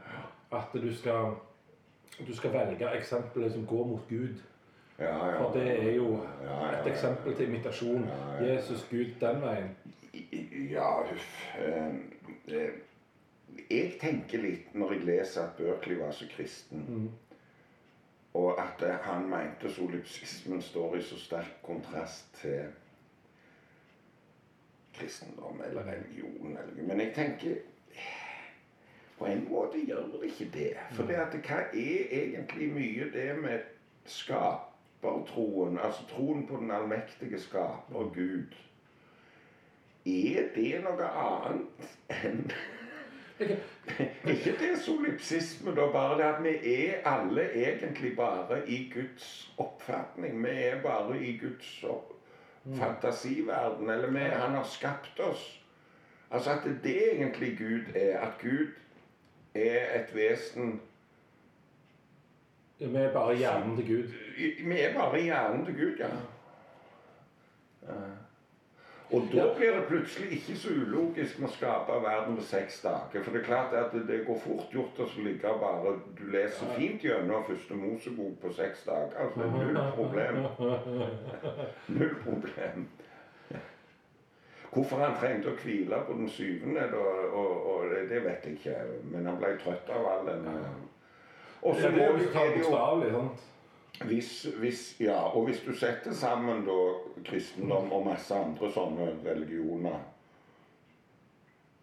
[0.51, 1.33] At du skal
[2.27, 4.39] du skal velge eksempel som går mot Gud.
[4.99, 5.37] Ja, ja.
[5.37, 6.19] For det er jo
[6.83, 8.09] et eksempel til imitasjon.
[8.41, 9.75] Jesus, Gud, den veien.
[10.71, 11.57] Ja, huff.
[11.59, 11.87] Eh,
[12.47, 12.69] eh,
[13.71, 17.09] Jeg tenker litt når jeg leser at Berkeley var så kristen, Mm.
[18.33, 22.65] og at eh, han mente solipsismen står i så sterk kontrast til
[24.93, 26.57] kristendom eller religion.
[26.57, 27.55] Eller, men jeg tenker
[29.17, 30.71] På en måte gjør det ikke det.
[30.97, 33.59] For det at, hva er egentlig mye det med
[34.09, 38.55] skapertroen, altså troen på den allmektige skaper, Gud?
[40.05, 41.91] Er det noe annet
[42.25, 42.41] enn
[44.33, 50.43] Ikke det solipsisme, da, bare det at vi er alle egentlig bare i Guds oppfatning.
[50.43, 52.11] Vi er bare i Guds opp
[52.65, 53.89] fantasiverden.
[53.89, 55.61] Eller vi, han har skapt oss.
[56.31, 58.19] Altså at det egentlig Gud er.
[58.19, 58.67] At Gud
[59.53, 60.81] er et vesen
[62.79, 64.13] Vi er bare hjernen til Gud.
[64.67, 66.07] Vi er bare hjernen til Gud, ja.
[67.87, 68.30] Ja.
[69.11, 73.23] Og da blir det plutselig ikke så ulogisk å skape verden på seks dager.
[73.25, 76.71] For det er klart at det, det går fort gjort å ligge bare Du leser
[76.77, 79.17] fint gjennom første Mosebok på seks dager.
[79.25, 80.39] Altså null problem.
[81.91, 82.87] Null problem.
[84.71, 87.05] Hvorfor han trengte å hvile på den syvende, da,
[87.35, 88.77] og, og det, vet jeg ikke.
[89.11, 90.47] Men han ble trøtt av all den
[91.61, 93.50] Og så må vi jo bokstavelig, sant?
[93.99, 96.93] Hvis, hvis, ja, og hvis du setter sammen da
[97.25, 99.99] kristendom og masse andre sånne religioner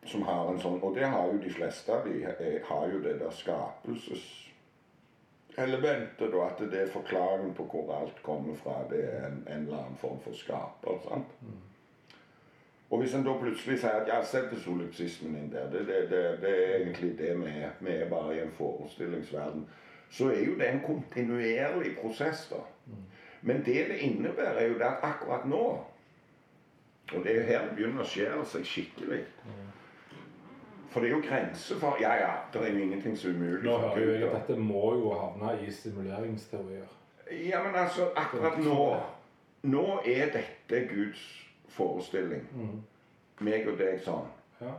[0.08, 2.98] som har en sånn Og det har jo de fleste av de eh, har jo
[3.04, 6.46] det der skapelseselementet, da.
[6.46, 8.88] At det er forklaringen på hvor alt kommer fra.
[8.90, 10.98] Det er en, en eller annen form for skaper.
[11.04, 11.26] sant?
[12.90, 16.22] Og hvis en da plutselig sier at ja, setter solipsismen inn der, det, det, det,
[16.40, 17.70] det er egentlig det vi er.
[17.80, 19.66] Vi er bare i en forestillingsverden.
[20.10, 22.62] Så er jo det en kontinuerlig prosess, da.
[23.42, 25.84] Men det det innebærer, er jo det at akkurat nå
[27.12, 29.22] Og det er jo her det begynner å skjære seg skikkelig.
[30.90, 33.62] For det er jo grenser for Ja, ja, det er jo ingenting som er umulig.
[33.64, 36.88] Nå hører jo jeg at dette må jo havne i simuleringsteorier.
[37.48, 39.00] Ja, men altså, akkurat nå
[39.62, 41.22] Nå er dette Guds
[41.68, 42.44] forestilling.
[43.40, 44.28] Meg og deg sånn.
[44.60, 44.74] Ja.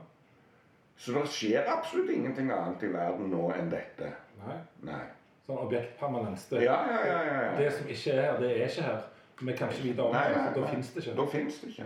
[0.99, 4.11] Så det skjer absolutt ingenting annet i verden nå enn dette.
[4.39, 4.57] Nei.
[4.87, 5.03] Nei.
[5.47, 6.45] Sånn objektpermanens.
[6.49, 6.75] Det, Ja,
[7.05, 7.55] ja, ja.
[7.57, 8.99] det som ikke er her, det er ikke her.
[9.41, 11.15] Vi kan ikke vite om Nei, det, for da fins det ikke.
[11.21, 11.85] Da finnes det ikke.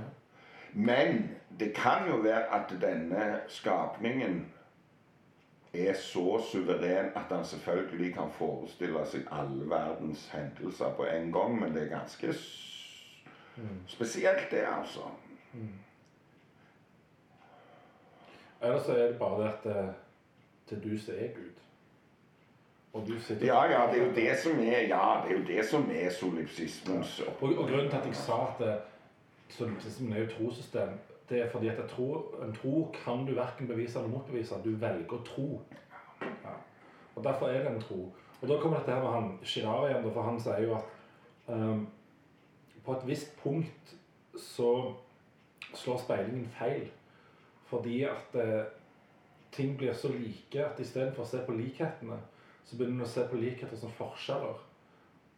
[0.73, 1.19] Men
[1.59, 4.39] det kan jo være at denne skapningen
[5.73, 11.59] er så suveren at han selvfølgelig kan forestille seg alle verdens hendelser på en gang,
[11.61, 13.23] men det er ganske s-
[13.87, 15.05] spesielt, det, altså.
[18.61, 19.93] Eller så er det bare det at det,
[20.69, 21.62] det er du som er Gud.
[23.47, 26.11] Ja, ja, det er jo det som er Ja, det er jo det som er
[26.13, 28.75] solipsismens Og, og grunnen til at jeg sa at eh,
[29.49, 33.67] solipsismen er jo trosystem, trossystem, det er fordi at tror, en tro kan du verken
[33.67, 34.55] bevise eller motbevise.
[34.63, 35.61] Du velger å tro.
[36.21, 36.53] Ja.
[37.15, 38.11] Og Derfor er det en tro.
[38.41, 40.85] Og da kommer dette her med han Shirar igjen, for han sier jo at
[41.47, 41.87] um,
[42.83, 43.95] på et visst punkt
[44.35, 44.93] så
[45.73, 46.89] slår speilingen feil.
[47.71, 48.65] Fordi at uh,
[49.51, 52.19] ting blir så like at istedenfor å se på likhetene,
[52.63, 54.61] så begynner du å se på likheter som forskjeller.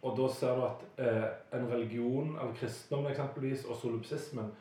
[0.05, 4.51] Og da ser du at eh, en religion, eller kristendommen eksempelvis, og solipsismen,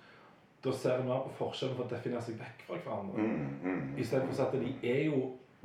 [0.64, 3.24] da ser du mer på forskjellen for å definere seg vekk fra hverandre.
[3.24, 5.18] mm, mm, Istedenfor å si at de er jo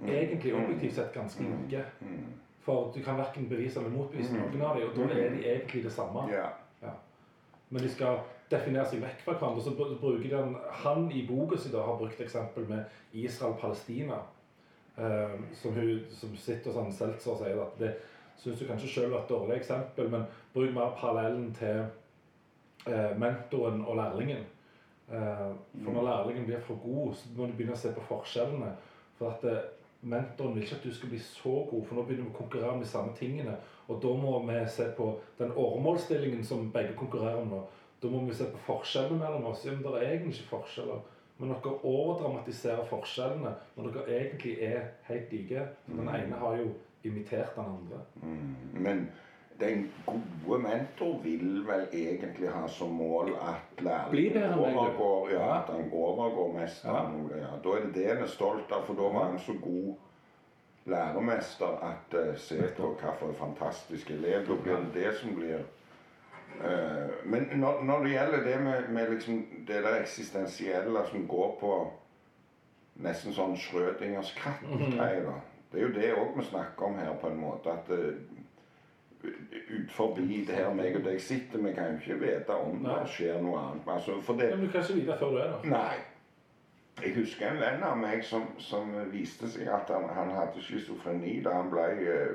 [0.03, 1.85] egentlig objektivt sett ganske like.
[2.01, 2.25] mm.
[2.65, 5.83] For du kan verken bevise eller motbevise noen av dem, og da er de egentlig
[5.83, 6.25] det samme.
[6.29, 6.49] Ja.
[7.69, 8.19] Men de skal
[8.49, 9.63] definere seg vekk fra hverandre.
[9.63, 10.41] Så bruker de,
[10.83, 14.19] Han i boka si har brukt eksempel med Israel-Palestina.
[14.99, 17.93] Eh, som, hun, som sitter sånn Seltzer sier at det
[18.39, 21.81] syns du kanskje selv var et dårlig eksempel, men bruk mer parallellen til
[22.87, 24.45] eh, mentoren og lærlingen.
[25.11, 25.49] Eh,
[25.83, 28.71] for når lærlingen blir for god, så må du begynne å se på forskjellene.
[29.19, 29.67] For at eh,
[30.01, 32.75] mentoren vil ikke at du skal bli så god, for nå begynner vi å konkurrere
[32.77, 33.57] om de samme tingene.
[33.89, 37.63] Og da må vi se på den åremålsstillingen som begge konkurrerer om nå.
[37.99, 39.65] Da må vi se på forskjellene mellom oss.
[39.65, 41.01] Ja, men det er egentlig ikke forskjeller.
[41.39, 45.65] Men dere overdramatiserer forskjellene når dere egentlig er helt like.
[45.87, 46.69] Den ene har jo
[47.07, 48.01] imitert den andre.
[48.21, 49.05] Mm, Men
[49.59, 54.59] den gode mentor vil vel egentlig ha som mål at du.
[54.59, 57.31] overgår, ja, at han overgår mesteren.
[57.35, 57.55] Ja.
[57.63, 59.95] Da er det det han er stolt av, for da var han så god
[60.89, 64.47] læremester at uh, se på hvilken fantastisk elev.
[64.47, 65.63] Da blir det det som blir
[67.23, 71.73] Men når, når det gjelder det med, med liksom det der eksistensielle som går på
[73.05, 75.37] nesten sånn Schrødingers katt-greie, da.
[75.71, 77.71] Det er jo det òg vi snakker om her, på en måte.
[77.71, 78.39] At uh,
[79.69, 82.95] ut forbi det her meg og deg sitter, vi kan jo ikke vite om Nei.
[82.95, 83.91] det skjer noe annet.
[83.93, 85.67] Altså, det men du kan ikke vite før du er der.
[85.75, 85.97] Nei.
[86.99, 91.37] Jeg husker en venn av meg som, som viste seg at han, han hadde schizofreni
[91.45, 92.33] da han ble, eh,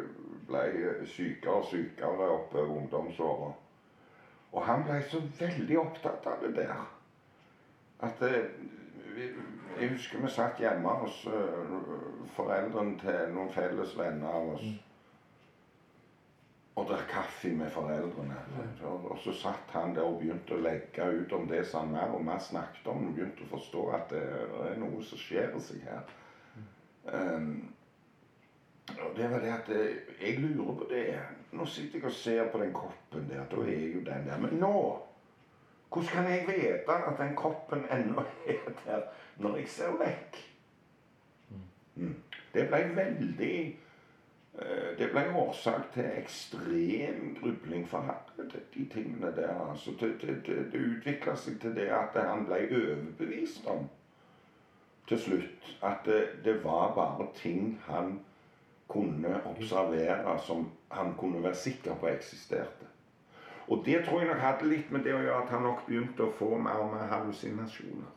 [0.48, 0.62] ble
[1.10, 3.50] sykere og sykere oppover ungdomsåra.
[4.54, 6.86] Og han ble så veldig opptatt av det der.
[8.06, 8.50] At eh,
[9.80, 11.72] Jeg husker vi satt hjemme hos eh,
[12.36, 14.66] foreldrene til noen felles venner av oss.
[16.74, 18.38] Og drakk kaffe med foreldrene.
[18.86, 21.94] Og, og så satt han der og begynte å legge ut om det som han
[21.94, 23.08] mer og mer snakket om.
[23.08, 24.22] Og begynte å forstå at det
[24.70, 26.14] er noe som skjer seg her.
[27.04, 27.73] Um,
[28.88, 31.18] og det var det at eh, Jeg lurer på det.
[31.52, 33.44] Nå sitter jeg og ser på den koppen der.
[33.50, 34.38] Da er jo den der.
[34.38, 35.02] Men nå
[35.92, 39.02] Hvordan kan jeg vite at den koppen ennå er der
[39.36, 40.36] når jeg ser vekk?
[41.94, 42.14] Mm.
[42.54, 43.78] Det ble veldig
[44.58, 49.70] eh, Det ble årsak til ekstrem grubling for han, de tingene der.
[49.70, 49.90] altså.
[50.00, 53.88] Det, det, det, det utvikla seg til det at han ble overbevist om
[55.08, 58.18] til slutt at det, det var bare ting han
[58.88, 62.86] kunne observere som han kunne være sikker på eksisterte.
[63.68, 66.26] Og det tror jeg nok hadde litt med det å gjøre at han nok begynte
[66.26, 68.12] å få mer og mer hallusinasjoner.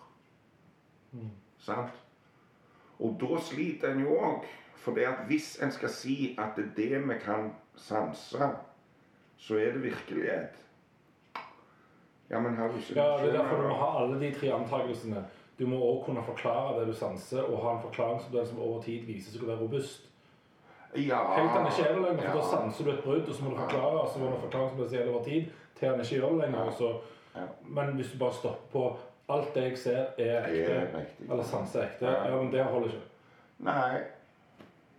[1.57, 2.03] Sant?
[2.99, 4.47] Og da sliter en jo òg,
[4.77, 8.49] For det at hvis en skal si at det er det vi kan sanse,
[9.37, 10.61] så er det virkelighet.
[12.29, 12.55] Ja, men
[12.95, 15.25] Ja, Det er derfor du må ha alle de tre antakelsene.
[15.59, 19.05] Du må òg kunne forklare det du sanser, og ha en forklaringsmodell som over tid
[19.05, 20.09] viser seg å være robust.
[20.97, 22.35] Ja, Helt til han ikke er det lenger, for ja.
[22.41, 24.69] da sanser du et brudd, og så må du forklare, og så må du forklare
[24.69, 25.45] som det over tid,
[25.79, 26.71] til han ikke gjør det lenger.
[26.77, 26.91] Så,
[27.63, 28.83] men hvis du bare stopper på
[29.29, 32.35] alt det jeg ser, er ekte, er eller sanser er ekte, Ja.
[32.35, 33.01] men det holder ikke.
[33.59, 33.97] Nei.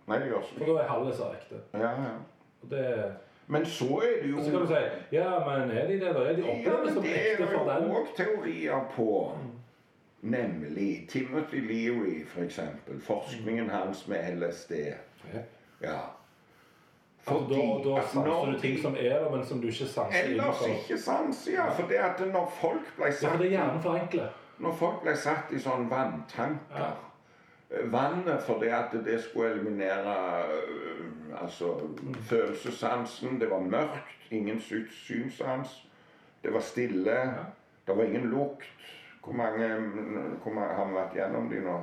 [0.07, 1.55] Nei, det gjør For da er halve så ekte.
[1.73, 2.13] Ja, ja.
[2.63, 3.11] Og det er
[3.47, 6.19] Men så er det jo så kan du si Ja, men er de det, da?
[6.29, 7.03] Er de Ja, ekte for den?
[7.03, 9.31] det er jo òg teorier på.
[10.21, 13.01] Nemlig Timothy Leary, for eksempel.
[13.01, 14.71] Forskningen hans med LSD.
[15.33, 15.39] Ja.
[15.81, 15.97] Ja.
[17.27, 20.61] Altså, da, da sanser du ting som er der, men som du ikke sanser Ellers
[20.61, 20.67] innenfor.
[20.89, 21.67] ikke sans, ja.
[21.77, 24.29] For det at når folk ble Ja, for satt det er.
[24.59, 26.89] Når folk ble satt i sånne vanntanker ja.
[27.93, 30.15] Vannet for det at det skulle eliminere
[31.41, 31.87] altså, altså,
[32.29, 33.39] følelsessansen.
[33.41, 35.75] Det var mørkt, ingen sy- synssans.
[36.43, 37.19] Det var stille.
[37.87, 38.65] Det var ingen lukt.
[39.23, 39.67] Hvor mange,
[40.43, 41.77] hvor mange har vi vært gjennom de nå?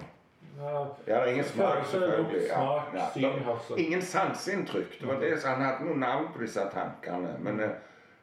[0.56, 2.46] Ja, det er ingen smak, selvfølgelig.
[2.48, 2.82] Ja.
[3.16, 3.78] Ja, hørsel.
[3.78, 5.00] Ingen sanseinntrykk.
[5.00, 7.34] Det var det Han hadde noen navn på disse tankene.
[7.40, 7.74] Men eh,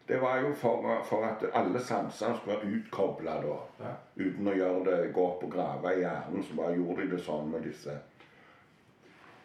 [0.08, 3.92] det var jo for, for at alle sansene skulle være utkobla da.
[4.18, 7.22] Uten å gjøre det gå opp og grave i hjernen, så bare gjorde de det
[7.24, 7.96] sånn med disse.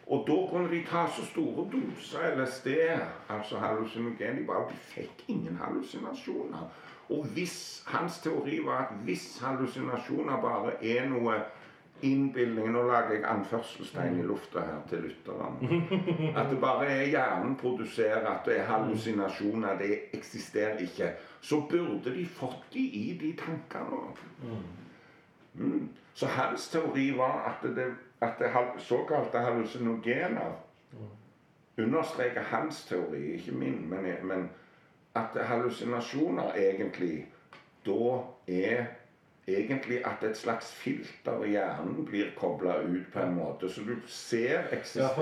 [0.09, 2.67] Og da kunne de ta så store doser LSD,
[3.29, 6.65] altså hallusinogen, de bare de fikk ingen hallusinasjoner.
[7.09, 11.37] Og hvis hans teori var at hvis hallusinasjoner bare er noe
[12.01, 15.79] innbilning Nå lager jeg anførselstegn i lufta her til lytterne.
[16.39, 21.11] At det bare er hjernen produserer, at det er hallusinasjoner, det eksisterer ikke.
[21.41, 24.01] Så burde de fått de i de tankene.
[25.53, 25.89] Mm.
[26.13, 30.57] Så hans teori var at det, at det såkalte hallusinogener
[31.77, 34.49] understreker hans teori, ikke min, men, men
[35.15, 37.27] at hallusinasjoner egentlig
[37.85, 38.85] da er
[39.57, 43.95] egentlig at et slags filter i hjernen blir kobla ut på en måte, så du
[44.07, 44.75] ser Ja, for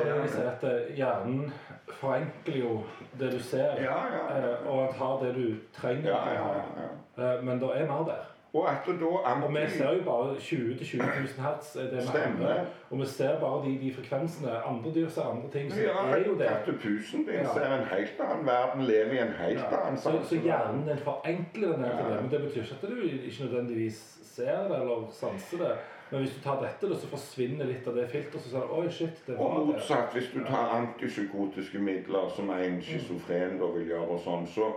[0.06, 1.52] eksisterende at eh, hjernen
[2.00, 2.84] forenkler jo
[3.20, 4.24] det du ser, Ja, ja.
[4.40, 4.56] ja.
[4.70, 6.10] og at har det du trenger.
[6.10, 6.48] ja, ja,
[6.82, 7.34] ja.
[7.38, 8.26] Eh, Men det er mer der.
[8.58, 9.06] Og at det da
[9.46, 11.76] Og vi ser jo bare 20-20 000 hertz.
[11.76, 12.66] er det Stemmer.
[12.92, 14.52] Og vi ser bare de, de frekvensene.
[14.72, 15.72] Andre dyr ser andre ting.
[15.72, 16.48] Så Ja, er jo det.
[16.48, 17.54] kattepusen din Ja.
[17.54, 19.78] ser en helt annen verden, lever i en helt Ja.
[19.86, 22.18] annen Så, så hjernen den forenkler den til det.
[22.22, 24.00] Men det betyr ikke at du ikke nødvendigvis
[24.36, 25.76] ser det eller sanser det.
[26.12, 28.42] Men hvis du tar dette, så forsvinner litt av det filteret.
[28.42, 29.68] Så sier du oi, shit, det Og var det.
[29.68, 34.70] motsatt, hvis du tar antipsykotiske midler, som en schizofren da vil gjøre, og sånn, så,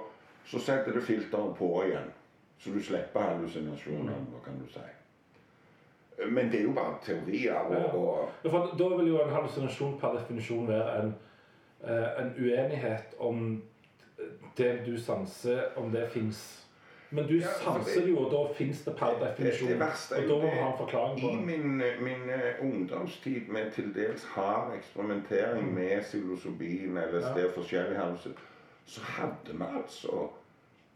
[0.45, 2.11] så setter du filteret på igjen.
[2.61, 4.81] Så du slipper hallusinasjoner, hva kan du si.
[6.29, 7.55] Men det er jo bare teorier.
[7.55, 11.15] Og, og Ja, for da vil jo en hallusinasjon per definisjon være en,
[11.85, 13.63] eh, en uenighet om
[14.59, 16.67] det du sanser, om det fins.
[17.11, 19.69] Men du Ja, sanser det jo, og da fins det per definisjon.
[19.69, 23.71] det og da må man ha en forklaring på I min, min eh, ungdomstid med
[23.73, 27.49] til dels hard eksperimentering med psilocybin, eller Ja.
[27.55, 28.37] forskjellige hallusin,
[28.87, 30.29] så hadde vi altså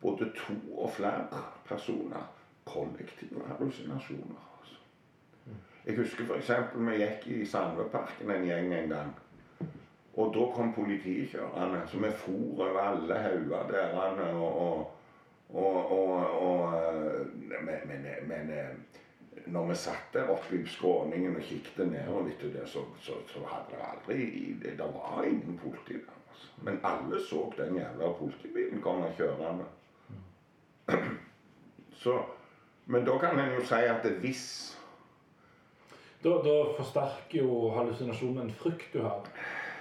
[0.05, 2.25] både to og flere personer
[2.65, 4.41] kollektive hallusinasjoner.
[4.59, 4.77] Altså.
[5.87, 6.51] Jeg husker f.eks.
[6.75, 9.15] vi gikk i Sandveparken en gjeng en gang.
[10.17, 14.35] Og da kom politiet så vi for over alle hauger der.
[14.35, 14.91] Og,
[15.55, 17.27] og, og, og, eh,
[17.65, 18.77] men, men, men eh,
[19.47, 23.75] når vi satt der oppe i skråningen og kikket nedover, det, så, så, så hadde
[23.75, 26.21] det aldri det var ingen politi der.
[26.31, 26.49] Altså.
[26.63, 29.65] Men alle så den jævla politibilen komme kjørende.
[32.05, 32.19] Så,
[32.87, 34.45] men da kan en jo si at det hvis
[36.25, 39.21] Da, da forsterker jo hallusinasjonen en frykt du har.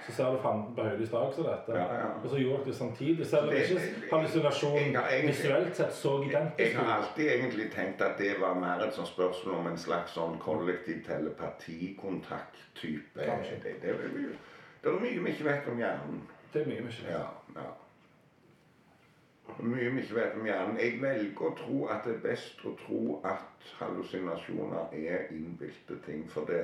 [0.06, 1.72] Så ser du fanden på høylys dag som dette.
[1.72, 2.08] Ja, ja.
[2.20, 3.26] Og så gjorde dere det samtidig.
[3.26, 4.96] Selv om Det- ikke det- hallusinasjonen
[5.26, 6.66] visuelt sett så identisk ut.
[6.66, 10.10] Jeg har alltid egentlig tenkt at det var mer et sånt spørsmål om en slags
[10.12, 13.02] sånn kollektiv telepatikontakt-type.
[13.14, 13.26] Det,
[13.82, 14.36] det, vel-
[14.82, 16.22] det er mye vi ikke vet om hjernen.
[16.52, 17.12] Det er mye vi ikke vet.
[17.12, 17.26] Ja,
[17.56, 17.70] ja.
[19.58, 20.78] Mye vi ikke vet om hjernen.
[20.80, 26.24] Jeg velger å tro at det er best å tro at hallusinasjoner er innbilte ting.
[26.30, 26.62] For det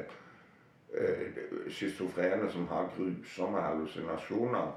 [0.97, 4.73] eh, schizofrene som har grusomme hallusinasjoner,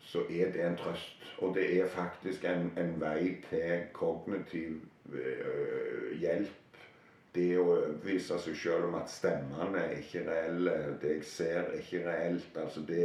[0.00, 1.28] så er det en trøst.
[1.38, 4.80] Og det er faktisk en, en vei til kognitiv
[5.12, 6.67] eh, hjelp.
[7.34, 11.76] Det å overbevise seg selv om at stemmene er ikke reelle, det jeg ser er
[11.82, 12.56] ikke reelt.
[12.56, 13.04] altså Det,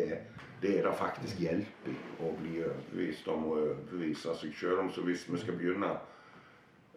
[0.61, 4.91] det er det faktisk hjelp i å bli overbevist om å overbevise seg selv om.
[4.91, 5.91] Så hvis vi skal begynne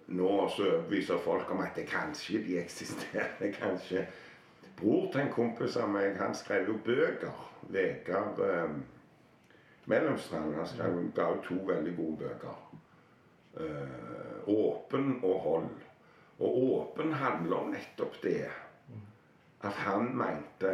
[0.07, 4.07] nå å overbevise folk om at det kanskje de eksisterer, kanskje
[4.77, 7.45] Bror til en kompis av meg, han skrev jo bøker.
[7.73, 8.75] Vegard eh,
[9.89, 10.55] Mellomstrand.
[10.55, 12.59] Han skrev, ga ut to veldig gode bøker.
[13.57, 15.86] Eh, åpen og hold.
[16.39, 18.45] Og åpen handler om nettopp det.
[19.65, 20.73] At han mente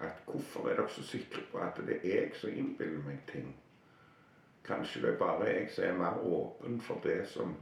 [0.00, 3.54] at hvorfor er dere så sikre på at det er jeg som innbiller meg ting?
[4.66, 7.54] Kanskje det er bare jeg som er mer åpen for det som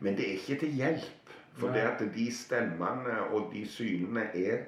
[0.00, 1.32] Men det er ikke til hjelp.
[1.52, 4.60] For det at de stemmene og de synene er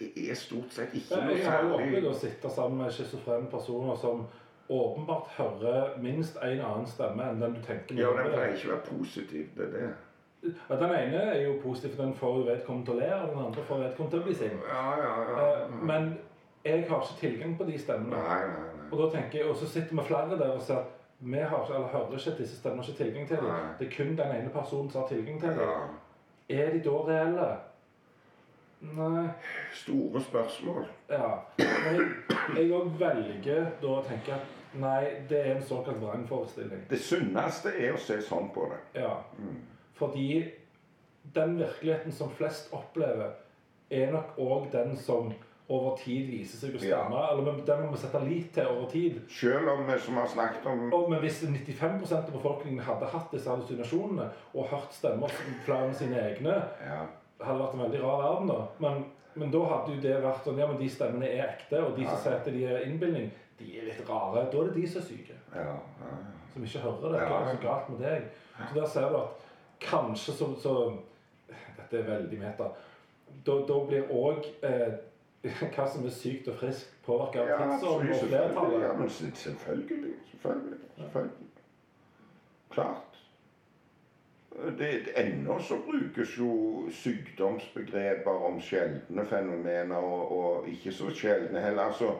[0.00, 2.94] Det er stort sett ikke noe særlig Jeg har jo opplevd å sitte sammen med
[2.94, 4.22] schizofrene personer som
[4.70, 8.72] åpenbart hører minst en annen stemme enn den du tenker Ja, den pleier ikke å
[8.76, 9.50] være positiv.
[9.56, 9.90] Det er det.
[10.42, 13.44] Ja, Den ene er jo positiv, for den får vedkommende til å le, og den
[13.44, 14.62] andre får vedkommende til å bli sint.
[14.68, 15.48] Ja, ja, ja.
[15.48, 16.18] ja, Men
[16.64, 18.16] jeg har ikke tilgang på de stemmene.
[18.16, 18.86] Nei, nei, nei.
[18.90, 21.74] Og da tenker jeg, og så sitter vi flere der og at vi har ikke,
[21.74, 23.66] eller hører ikke at disse stemmene ikke tilgang til dem.
[23.78, 25.98] Det er kun den ene personen som har tilgang til dem.
[26.48, 27.50] Er de da reelle?
[28.80, 29.26] Nei.
[29.74, 30.86] Store spørsmål.
[31.10, 31.34] Ja.
[31.58, 36.86] Men jeg òg velger da å tenke at nei, det er en såkalt vrangforestilling.
[36.88, 38.80] Det sunneste er å se sånn på det.
[39.02, 39.18] Ja.
[40.00, 40.26] Fordi
[41.36, 43.36] den virkeligheten som flest opplever,
[43.90, 45.32] er nok òg den som
[45.70, 47.20] over tid viser seg å stemme.
[47.30, 49.20] Eller den må vi sette lit til over tid.
[49.30, 53.30] Selv om vi som har snakket om Og, men hvis 95% av befolkningen hadde hatt
[53.34, 55.30] disse hallusinasjonene og hørt stemmer
[55.66, 57.04] flere enn sine egne, ja,
[57.44, 58.58] hadde vært en veldig rar verden, da.
[58.82, 59.04] Men,
[59.38, 62.08] men da hadde jo det vært sånn Ja, men de stemmene er ekte, og de
[62.08, 62.22] som Ja.
[62.24, 63.30] sier at de er innbilning,
[63.60, 64.46] de er litt rare.
[64.50, 65.38] Da er det de som er syke.
[65.54, 65.78] ja, ja,
[66.08, 66.18] ja.
[66.50, 67.20] Som ikke hører det.
[67.22, 67.54] Ja, Hva er ja.
[67.54, 68.24] så galt med deg?
[68.58, 69.46] Så der ser du at
[69.80, 70.74] kanskje så, så
[71.76, 72.70] Dette er veldig meta.
[73.46, 74.98] Da, da blir òg eh,
[75.42, 78.82] hva som er sykt og friskt, påvirka av Ja, tidsånden og flertallet.
[78.84, 80.16] Ja, men selvfølgelig.
[80.30, 80.80] Selvfølgelig.
[80.96, 81.46] selvfølgelig.
[82.70, 83.06] Klart.
[84.50, 86.50] Det, det, ennå så brukes jo
[86.92, 91.82] sykdomsbegreper om sjeldne fenomener, og, og ikke så sjeldne heller.
[91.82, 92.12] Altså,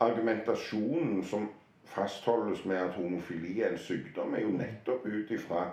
[0.00, 1.48] argumentasjonen som
[1.84, 5.66] fastholdes med at homofili er en sykdom, er jo nettopp ut ifra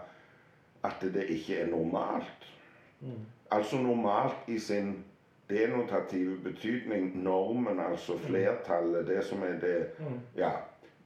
[0.84, 2.48] at det ikke er normalt.
[3.52, 5.04] Altså normalt i sin
[5.50, 10.20] denotative betydning, normen, altså flertallet, det som er det Mm.
[10.38, 10.50] Ja.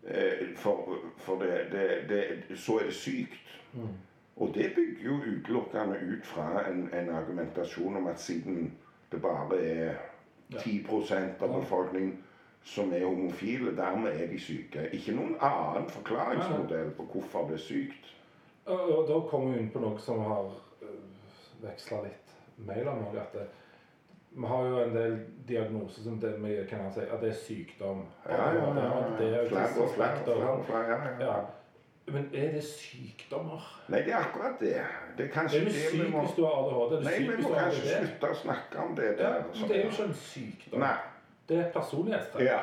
[0.07, 2.09] eh, For, for det, det,
[2.49, 3.61] det, så er det sykt.
[3.73, 3.87] Mm.
[4.35, 8.73] Og det bygger jo utelukkende ut fra en, en argumentasjon om at siden
[9.11, 9.93] det bare er
[10.53, 10.57] Ja.
[10.59, 10.87] 10
[11.39, 12.23] av befolkningen
[12.63, 14.89] som er homofile, dermed er de syke.
[14.93, 18.15] Ikke noen annen forklaringsmodell på hvorfor det er sykt.
[18.65, 20.47] Og, da kommer vi inn på noe som har
[20.83, 20.93] uh,
[21.63, 23.17] veksla litt mailer med.
[23.19, 23.47] At det,
[24.33, 28.05] vi har jo en del diagnoser som det vi kan si at det er sykdom.
[28.29, 29.03] Ja, ja, ja.
[29.19, 29.83] Det er Flere
[30.53, 30.87] og flere.
[30.87, 31.25] Ja, ja.
[31.25, 31.41] Ja.
[32.05, 33.83] Men er det sykdommer?
[33.87, 34.75] Nei, det er akkurat det.
[35.17, 36.95] Det er kanskje det, er det vi må ADHD?
[37.05, 39.45] Nei, vi må kanskje slutte å snakke om det Ja, der.
[39.59, 40.83] men det er jo ikke en sykdom.
[40.83, 40.95] Nei.
[41.47, 42.45] Det er et personlighetstrekk.
[42.45, 42.59] Ja.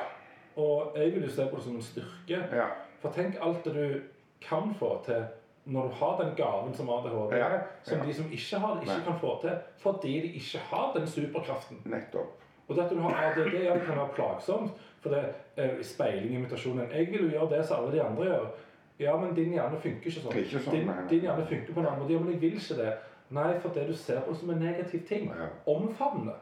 [0.60, 2.42] Og jeg vil jo se på det som en styrke.
[2.52, 2.66] Ja.
[3.00, 4.00] For tenk alt det du
[4.44, 5.24] kan få til
[5.64, 8.04] når du har den gaven som ADHD er, som ja.
[8.04, 9.04] de som ikke har det, ikke Nei.
[9.04, 9.58] kan få til.
[9.78, 11.82] Fordi de ikke har den superkraften.
[11.84, 12.36] Nettopp.
[12.68, 14.72] Og det at du har ADD, ja, det kan være plagsomt.
[15.00, 15.24] For det
[15.56, 16.90] er speiling, imitasjonen.
[16.92, 18.46] Jeg vil jo gjøre det som alle de andre gjør.
[19.00, 20.36] Ja, men din hjerne funker ikke sånn.
[20.36, 22.12] Ikke sånn, din, din hjerne funker på en annen måte.
[22.12, 22.92] Ja, men jeg vil ikke det.
[23.30, 25.46] Nei, for det du ser på som en negativ ting, Ja.
[25.66, 26.36] omfavner.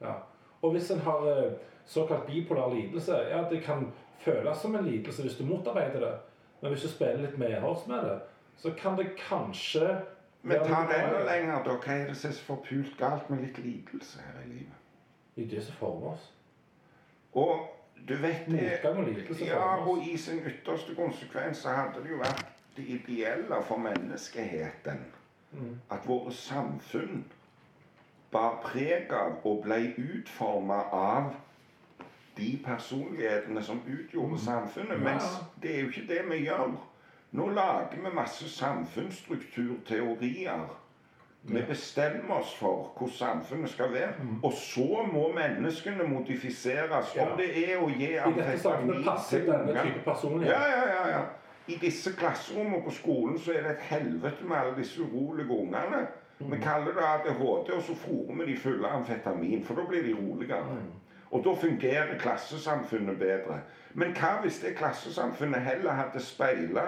[0.00, 0.14] Ja.
[0.62, 1.52] Og hvis en har eh,
[1.86, 3.88] såkalt bipolar lidelse, ja, det kan
[4.18, 6.12] føles som en lidelse hvis du motarbeider det.
[6.60, 8.18] Men hvis du spiller litt medhårs med det,
[8.62, 10.00] så kan det kanskje
[10.42, 11.74] Men ta det enda lenger, da.
[11.76, 14.78] Hva er det som er så forpult galt med litt lidelse her i livet?
[15.36, 16.30] Det er det som former oss.
[17.32, 17.66] Og
[18.08, 20.06] du vet det Motgang og lidelse Ja, former og oss.
[20.08, 22.44] i sin ytterste konsekvens så hadde det jo vært
[22.76, 25.04] det ideelle for menneskeheten
[25.52, 25.80] Mm.
[25.90, 27.24] at våre samfunn
[28.30, 31.32] bar preg av og ble utforma av
[32.36, 34.98] de personlighetene som utgjorde samfunnet.
[35.00, 35.06] Mm.
[35.06, 35.44] Ja, Mens ja.
[35.62, 36.70] det er jo ikke det vi gjør.
[37.30, 40.66] Nå lager vi masse samfunnsstrukturteorier.
[41.42, 44.12] Vi bestemmer oss for hvordan samfunnet skal være.
[44.42, 47.14] Og så må menneskene modifiseres.
[47.14, 47.20] Mm.
[47.20, 47.30] Ja.
[47.30, 49.52] Om det er å gi amfetamin til
[50.04, 50.52] personlighet.
[50.52, 51.20] ja, ja, ja, ja.
[51.68, 56.06] I disse klasserommene på skolen så er det et helvete med alle disse urolige ungene.
[56.40, 60.14] Vi kaller det ADHD, og så fôrer vi de fulle amfetamin, for da blir de
[60.16, 60.78] roligere.
[61.30, 63.60] Og da fungerer klassesamfunnet bedre.
[63.94, 66.80] Men hva hvis det klassesamfunnet heller hadde speila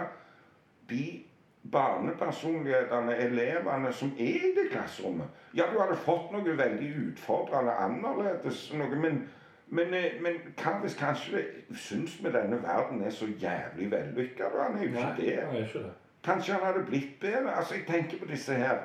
[0.93, 1.25] de
[1.73, 5.27] barnepersonlighetene, elevene som er i det klasserommet?
[5.57, 9.25] Ja, du hadde fått noe veldig utfordrende annerledes, noe, men
[9.73, 14.51] men, eh, men hva hvis kanskje det syns vi denne verden er så jævlig vellykka?
[14.59, 15.93] Han er jo ikke det.
[16.25, 17.55] Kanskje han hadde blitt bedre?
[17.57, 18.83] Altså, Jeg tenker på disse her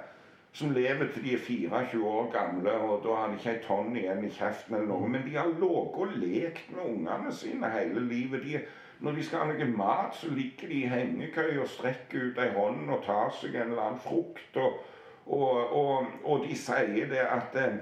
[0.52, 3.96] som lever til de er 24 år gamle, og da har de ikke ei tonn
[3.96, 5.10] igjen i kjeften eller noe.
[5.10, 8.44] Men de har ligget og lekt med ungene sine hele livet.
[8.44, 8.62] De,
[9.00, 12.50] når de skal ha noe mat, så ligger de i hengekøye og strekker ut ei
[12.56, 14.58] hånd og tar seg en eller annen frukt.
[14.58, 14.80] Og,
[15.28, 17.82] og, og, og de sier det at, eh,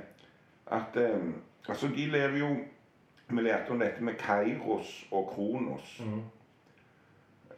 [0.76, 1.28] at eh,
[1.66, 2.48] Altså, de lever jo
[3.30, 6.20] Vi lærte om dette med Kairos og Kronos Mm.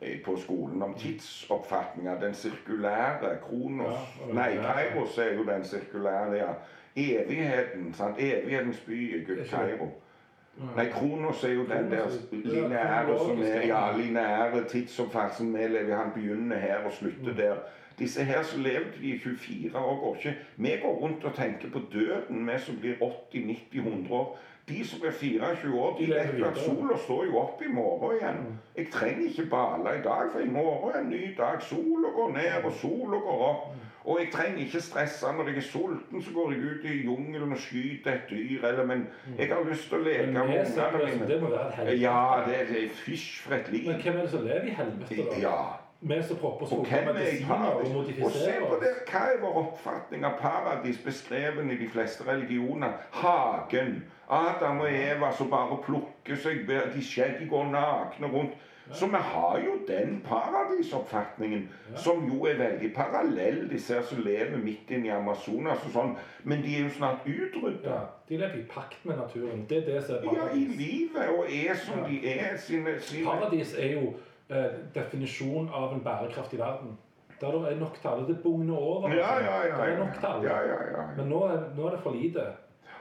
[0.01, 0.81] Eh, på skolen.
[0.81, 2.19] Om tidsoppfatninger.
[2.19, 3.95] Den sirkulære Kronos
[4.27, 4.55] Ja, Nei.
[4.55, 6.51] Kairos er jo den sirkulære, ja.
[6.95, 7.93] Evigheten.
[7.93, 8.15] sant?
[8.19, 9.87] Evighetens by er Gud Kairo.
[10.75, 15.57] Nei, Kronos er jo den der er- lineære som er Ja, lineære tidsoppfatningen.
[15.57, 17.35] Vi lever, han begynner her og slutter Mm.
[17.35, 17.55] der.
[17.99, 21.33] Disse her som lever til de er 24 år, går ikke Vi går rundt og
[21.35, 24.39] tenker på døden, vi som blir 80-90-100 år.
[24.69, 28.41] De som er 24 år, de vet at sola står jo opp i morgen igjen.
[28.77, 31.61] Jeg trenger ikke bale i dag, for i morgen er en ny dag.
[31.63, 33.69] Sola går ned, og sola går opp.
[34.07, 37.51] Og jeg trenger ikke stresse når jeg er sulten, så går jeg ut i jungelen
[37.51, 38.67] og skyter et dyr.
[38.67, 39.07] Eller, men
[39.37, 41.27] jeg har lyst til å leke med ungene det mine.
[41.27, 41.97] det må være et helvete.
[42.01, 43.91] Ja, det det er fysj for et liv.
[43.91, 45.41] Men hvem er det som lever i helvete, da?
[45.41, 45.59] Ja.
[45.99, 47.87] Vi som propper Og hvem er i og paradis?
[47.87, 48.83] Og se modifiserer på oss.
[49.11, 52.93] hva er vår oppfatning av paradis beskrevet i de fleste religioner?
[53.11, 54.03] Hagen.
[54.29, 58.53] Adam og Eva som bare plukker seg De skjegg de går nakne rundt.
[58.91, 64.57] Så vi har jo den paradisoppfatningen, som jo er veldig parallell disse her som lever
[64.63, 66.13] midt inne i Amazonas og sånn.
[66.47, 67.97] Men de er jo snart utrydda.
[67.97, 69.65] Ja, de lever i pakt med naturen.
[69.69, 72.55] Det er det som er Ja, i livet, og er som de er.
[72.57, 74.13] Sine, sine Paradis er jo
[74.49, 76.97] eh, definisjon av en bærekraftig verden.
[77.41, 78.27] Der det er nok til alle.
[78.27, 79.09] Det bugner over.
[79.13, 79.83] Ja, ja, ja.
[79.83, 80.49] Det er nok til alle.
[80.49, 81.03] ja, ja, ja.
[81.17, 82.45] Men nå er, nå er det for lite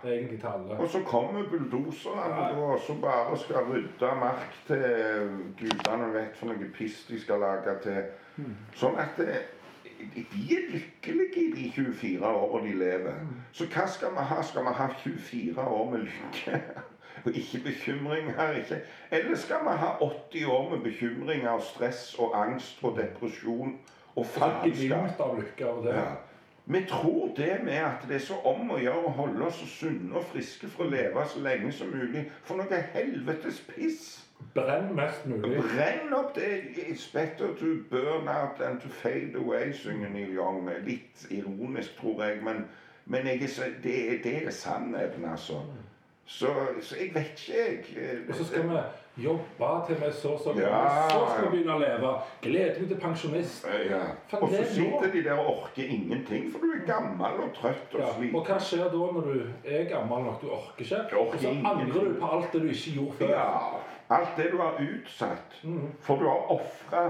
[0.05, 0.79] egentlig til alle.
[0.79, 4.85] Og så kommer bulldoserne og så bare skal rydde mark til
[5.59, 8.03] gudene vet for noe piss de skal lage til.
[8.77, 9.39] Sånn at det,
[10.15, 13.23] de er lykkelige i de 24 årene de lever.
[13.53, 14.43] Så hva skal vi ha?
[14.43, 16.61] Skal vi ha 24 år med lykke?
[17.27, 18.51] Og ikke bekymringer?
[18.51, 18.81] Ikke.
[19.11, 23.79] Eller skal vi ha 80 år med bekymringer og stress og angst og depresjon
[24.17, 25.21] og faenskap?
[25.85, 26.05] Ja.
[26.69, 29.67] Vi tror det med at det er så om å gjøre å holde oss så
[29.71, 32.25] sunne og friske for å leve så lenge som mulig.
[32.43, 34.27] For noe helvetes piss!
[34.55, 35.61] Brenn mest mulig.
[35.63, 36.49] Brenn opp det.
[36.77, 40.67] It's better to burn out than to fade away, synger Neil Young.
[40.85, 42.65] Litt ironisk, tror jeg, men,
[43.05, 43.49] men jeg
[43.83, 45.63] det, det er sannheten, altså.
[46.27, 46.47] Så,
[46.83, 47.59] så jeg vet ikke,
[47.97, 48.19] jeg.
[48.29, 48.77] Og så skal vi
[49.25, 50.55] jobbe til vi så så.
[50.59, 50.81] Ja.
[51.09, 52.11] Så skal vi begynne å leve.
[52.43, 53.67] Gleder meg til pensjonist.
[53.91, 54.01] ja.
[54.41, 57.95] Og så er sitter de der og orker ingenting, for du er gammel og trøtt
[57.95, 58.11] og Ja.
[58.19, 58.35] sliten.
[58.37, 60.41] Og hva skjer da når du er gammel nok?
[60.43, 61.17] Du orker ikke.
[61.17, 63.31] Orker Og så angrer du på alt det du ikke gjorde før.
[63.31, 64.19] Ja.
[64.19, 65.57] Alt det du har utsatt.
[65.65, 65.89] Mm.
[66.01, 67.07] For du har ofra.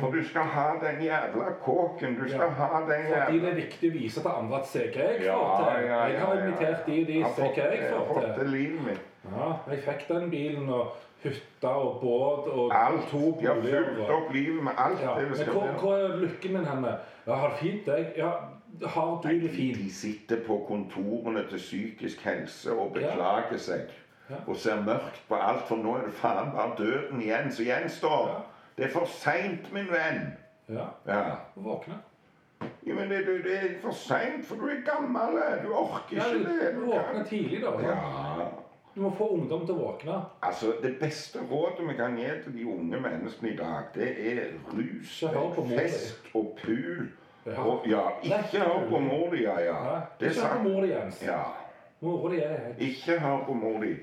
[0.00, 2.16] For du skal ha den jævla kåken.
[2.22, 2.48] Du skal Ja.
[2.48, 5.20] ha den jævla Fordi det er viktig å vise til andre at se hva jeg
[5.20, 5.88] får til.
[5.88, 8.14] Jeg har invitert de og de, Jeg har se fått- hva jeg jeg har får
[8.14, 8.34] fått til.
[8.38, 9.00] til livet mitt.
[9.36, 10.86] Ja, jeg fikk den bilen og
[11.24, 13.08] hytta og båt og Alt.
[13.08, 13.84] to De har boliger.
[13.84, 15.14] fulgt opp livet med alt Ja.
[15.20, 15.72] det vi skal være.
[15.78, 16.98] hvor er lykken min henne?
[17.26, 18.12] Ja, har det fint, jeg.
[18.16, 18.30] Ja,
[18.86, 19.76] har du det fint?
[19.78, 23.00] de sitter på kontorene til psykisk helse og Ja.
[23.00, 23.80] beklager seg.
[24.30, 24.36] Ja.
[24.48, 28.26] Og ser mørkt på alt, for nå er det faen bare døden igjen som gjenstår.
[28.28, 28.40] Ja.
[28.76, 30.32] Det er for seint, min venn.
[30.68, 31.36] Ja, Ja.
[31.56, 31.94] våkne.
[32.86, 35.38] ja men det, det, er for seint, for du er gammel.
[35.64, 36.74] Du orker ikke det.
[36.74, 37.70] du våkner våkne tidlig, da.
[37.88, 37.96] Ja.
[38.94, 40.20] Du må få ungdom til å våkne.
[40.42, 44.44] Altså, Det beste rådet vi kan gi til de unge menneskene i dag, det er
[44.72, 45.24] rus,
[45.78, 47.08] fest og pul.
[47.46, 47.60] Ja.
[47.60, 49.58] Og, ja, ikke hør på mor di, ja.
[49.60, 50.00] ja.
[50.20, 50.62] Det er sant.
[50.62, 51.22] mor di, Jens.
[51.22, 51.42] Ja.
[52.00, 52.70] Mor di er.
[52.78, 53.96] Ikke hør på mor di.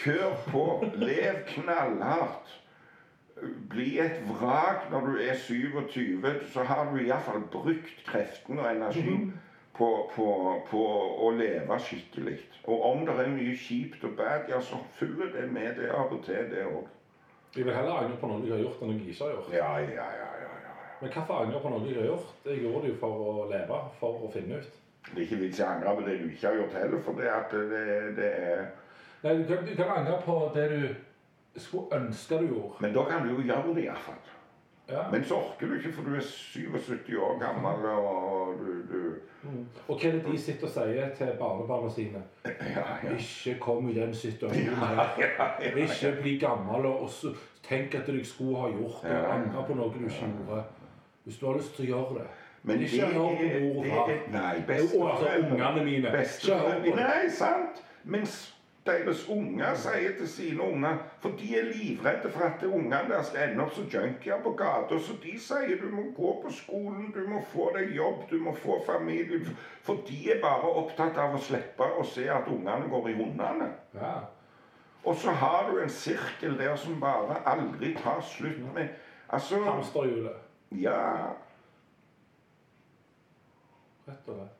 [0.00, 0.64] Kjør på.
[0.94, 2.56] Lev knallhardt.
[3.70, 9.16] Bli et vrak når du er 27, så har du iallfall brukt kreftene og energi
[9.78, 10.28] på, på,
[10.70, 10.84] på
[11.26, 12.38] å leve skikkelig.
[12.66, 16.10] Og om det er mye kjipt og bad, ja, så følger det med det av
[16.12, 16.88] og til, det òg.
[17.56, 19.54] Jeg vil heller angre på noe jeg har gjort, enn noe jeg ikke har gjort.
[19.54, 20.74] Ja, ja, ja, ja, ja.
[21.00, 22.34] Men hvorfor angre på noe jeg har gjort?
[22.44, 24.76] Jeg gjorde det jo for å leve, for å finne ut.
[25.08, 27.22] Det er ikke vits i å angre på det du ikke har gjort heller, for
[27.22, 27.86] det at det,
[28.18, 28.68] det er
[29.18, 30.82] Nei, du kan, du kan angre på det du
[31.56, 32.74] skulle ønske du gjorde.
[32.80, 34.14] Men da kan du jo gjøre det iallfall.
[34.88, 35.02] Ja.
[35.12, 39.66] Men så orker du ikke, for du er 77 år gammel, og du, du Mm.
[39.88, 42.22] Og hva er det de sitter og sier til barnebarna sine?
[42.74, 43.12] Ja, ja.
[43.14, 45.12] Ikke kom i den situasjonen her.
[45.76, 47.30] Ikke bli gammel og også
[47.62, 49.12] tenk at du skulle ha gjort det.
[49.14, 49.20] Ja.
[49.36, 50.64] Angre på noe du ikke gjorde.
[51.24, 52.26] Hvis du har lyst til å gjøre det.
[52.62, 54.10] Men Ikke hør på mor og far.
[54.34, 56.10] Nei, Og besteforeldre ungene mine.
[56.18, 56.96] Besteforeldre.
[56.96, 57.82] Nei, sant.
[58.04, 58.57] Men s-
[58.88, 63.64] deres unger sier til sine unger For de er livredde for at ungene deres ender
[63.64, 64.98] opp som junkier på gata.
[64.98, 68.54] Så de sier du må gå på skolen, du må få deg jobb, du må
[68.54, 69.44] få familie.
[69.82, 73.70] For de er bare opptatt av å slippe å se at ungene går i hundene.
[73.94, 74.16] Ja.
[75.04, 78.88] Og så har du en sirkel der som bare aldri tar slutt med
[79.28, 80.36] Altså Hamsterhjulet.
[80.72, 81.00] Ja.
[84.08, 84.57] Rett og slett.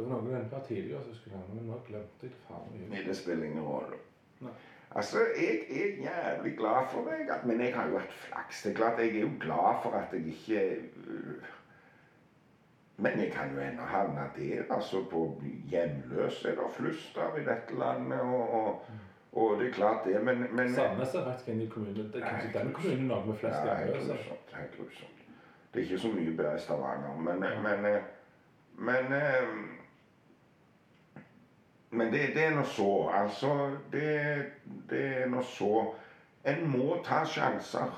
[0.00, 2.76] Det var noe med den var tidligere, som skulle nevne, men nå glemte jeg faen.
[2.90, 3.98] Nei, det spiller ingen rolle.
[4.96, 8.62] Altså, jeg er jævlig glad for at- men jeg har jo hatt flaks.
[8.62, 10.62] Det er klart, Jeg er jo glad for at jeg ikke
[11.06, 11.42] øh,
[12.96, 15.04] Men jeg kan jo ennå havne der, altså.
[15.10, 18.84] På hjemløs er det flust av i dette landet, og, og,
[19.32, 22.12] og det er klart det, men, men Sandnes er faktisk en kommune.
[22.12, 24.16] Det er kanskje den kommunen i Norge med flest hjemløse.
[24.56, 25.20] Helt grusomt.
[25.74, 28.00] Det er ikke så mye bedre i Stavanger, men Men, men
[28.80, 29.48] men, eh,
[31.90, 33.08] men det, det er nå så.
[33.14, 34.06] Altså, det,
[34.90, 35.88] det er nå så.
[36.46, 37.90] En må ta sjanser.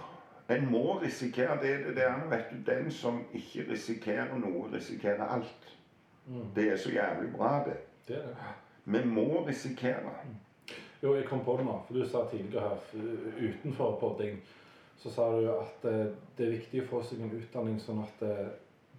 [0.51, 1.75] En må risikere det.
[1.87, 5.77] det der, vet du, Den som ikke risikerer noe, risikerer alt.
[6.27, 6.49] Mm.
[6.55, 7.77] Det er så jævlig bra, det.
[8.09, 8.57] Det er det.
[8.85, 10.17] Vi må risikere.
[11.03, 14.37] Jo, jeg kom på det nå, for du sa tidligere her utenfor podding,
[14.99, 18.23] så sa du at eh, det er viktig å få seg en utdanning sånn at
[18.27, 18.53] eh,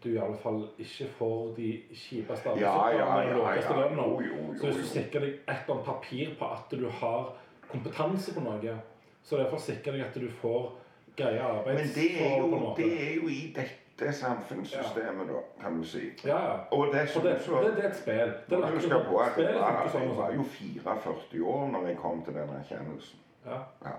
[0.03, 4.57] du i alle fall ikke får de kjipeste Ja, ja, arbeidsoppgavene og laveste lønna.
[4.59, 7.31] Så hvis du sikrer deg et eller annet papir på at du har
[7.71, 8.75] kompetanse på noe,
[9.23, 10.71] så er det for å sikre deg at du får
[11.17, 12.69] greie Men det er, arbeidsforhold på noe.
[12.69, 16.07] jo, det er jo i dette samfunnssystemet, da, kan du si.
[16.25, 16.55] Ja, ja.
[16.71, 18.33] Og For dessuten det, så det, det er et spill.
[18.49, 21.87] Det er du huske på at jeg var, sånn jeg var jo 44 år når
[21.91, 23.21] jeg kom til den erkjennelsen.
[23.45, 23.59] Ja.
[23.85, 23.95] Ja.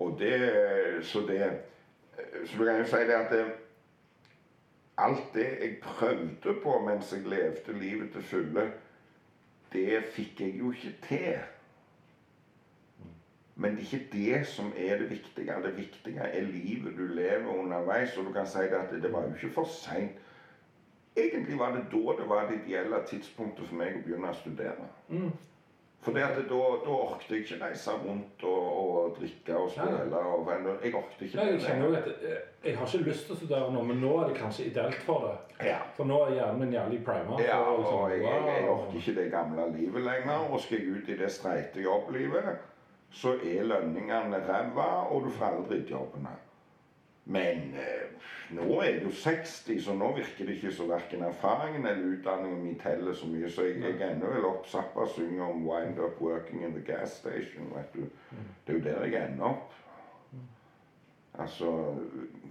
[0.00, 0.36] Og det
[1.02, 1.40] Så det
[2.44, 3.44] Så du kan jo si det at det,
[5.04, 8.66] alt det jeg prøvde på mens jeg levde livet til fulle,
[9.72, 11.40] det fikk jeg jo ikke til.
[13.60, 15.54] Men det er ikke det som er det viktige.
[15.62, 18.16] Det viktige er livet du lever underveis.
[18.16, 20.16] Og du kan si at det var jo ikke for seint.
[21.16, 24.86] Egentlig var det da det var det ideelle tidspunktet for meg å begynne å studere.
[25.08, 25.32] Mm.
[26.00, 30.16] For da, da orket jeg ikke reise rundt og, og drikke og spille.
[30.16, 33.36] Og, jeg orket ikke Nei, jeg kjenner jo at eh, jeg har ikke lyst til
[33.36, 35.34] å studere nå, men nå er det kanskje ideelt for det.
[35.68, 35.82] Ja.
[35.98, 37.36] For nå er hjernen min jævlig prima.
[37.44, 40.46] Ja, og, liksom, og jeg, jeg, jeg orker ikke det gamle livet lenger.
[40.48, 42.52] Og skal jeg ut i det streite jobblivet,
[43.12, 46.32] så er lønningene ræva, og du får aldri jobbene.
[47.24, 48.06] Men eh,
[48.56, 52.64] nå er jeg jo 60, så nå virker det ikke så verken erfaringen eller utdanningen
[52.64, 53.50] min teller så mye.
[53.50, 57.20] Så jeg, jeg ender vel opp Zappa synger om 'wind up working in the gas
[57.20, 57.74] station'.
[57.76, 58.08] vet du.
[58.66, 59.72] Det er jo der jeg ender opp.
[61.38, 61.94] Altså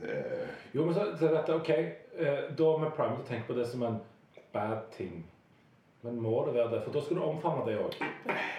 [0.03, 1.69] eh, Jo, men så, så dette ok.
[1.69, 3.99] Eh, da med å tenke på det som en
[4.53, 5.25] bad ting.
[6.01, 6.81] Men må det være det?
[6.83, 7.95] For da skal du omfavne det òg.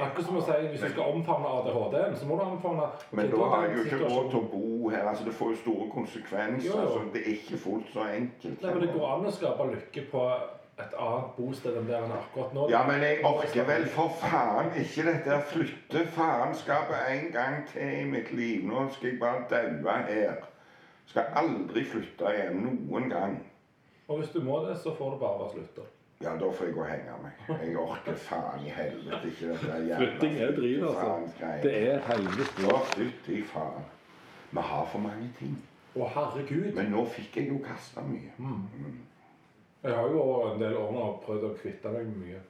[0.01, 3.31] Akkurat som å si hvis du skal omfavne ADHD-en, så må du omfavne okay, Men
[3.33, 5.07] da har jeg jo ikke råd til å bo her.
[5.09, 6.67] altså Det får jo store konsekvenser.
[6.69, 6.91] Jo, jo.
[6.93, 8.63] så Det er ikke fullt så enkelt.
[8.63, 10.25] Nei, men Det går an å skape lykke på
[10.81, 12.67] et annet bosted enn der enn er akkurat nå.
[12.73, 17.95] Ja, men jeg orker vel for faen ikke dette der flytte faenskapet en gang til
[18.03, 18.67] i mitt liv.
[18.69, 20.45] Nå skal jeg bare daue her.
[21.09, 23.41] Skal aldri flytte igjen noen gang.
[24.09, 25.83] Og hvis du må det, så får det bare være slutt.
[26.23, 27.37] Ja, da får jeg gå og henge meg.
[27.63, 31.15] Jeg orker faen i helvete ikke dette jævla Flytting er driv, altså.
[31.63, 32.65] Det er helvete.
[32.67, 33.87] Ja, fytti faen.
[34.51, 35.55] Vi har for mange ting.
[35.97, 36.69] Å, herregud!
[36.77, 38.35] Men nå fikk jeg jo kasta mye.
[39.81, 42.45] Jeg har jo over en del år nå prøvd å kvitte meg med mye.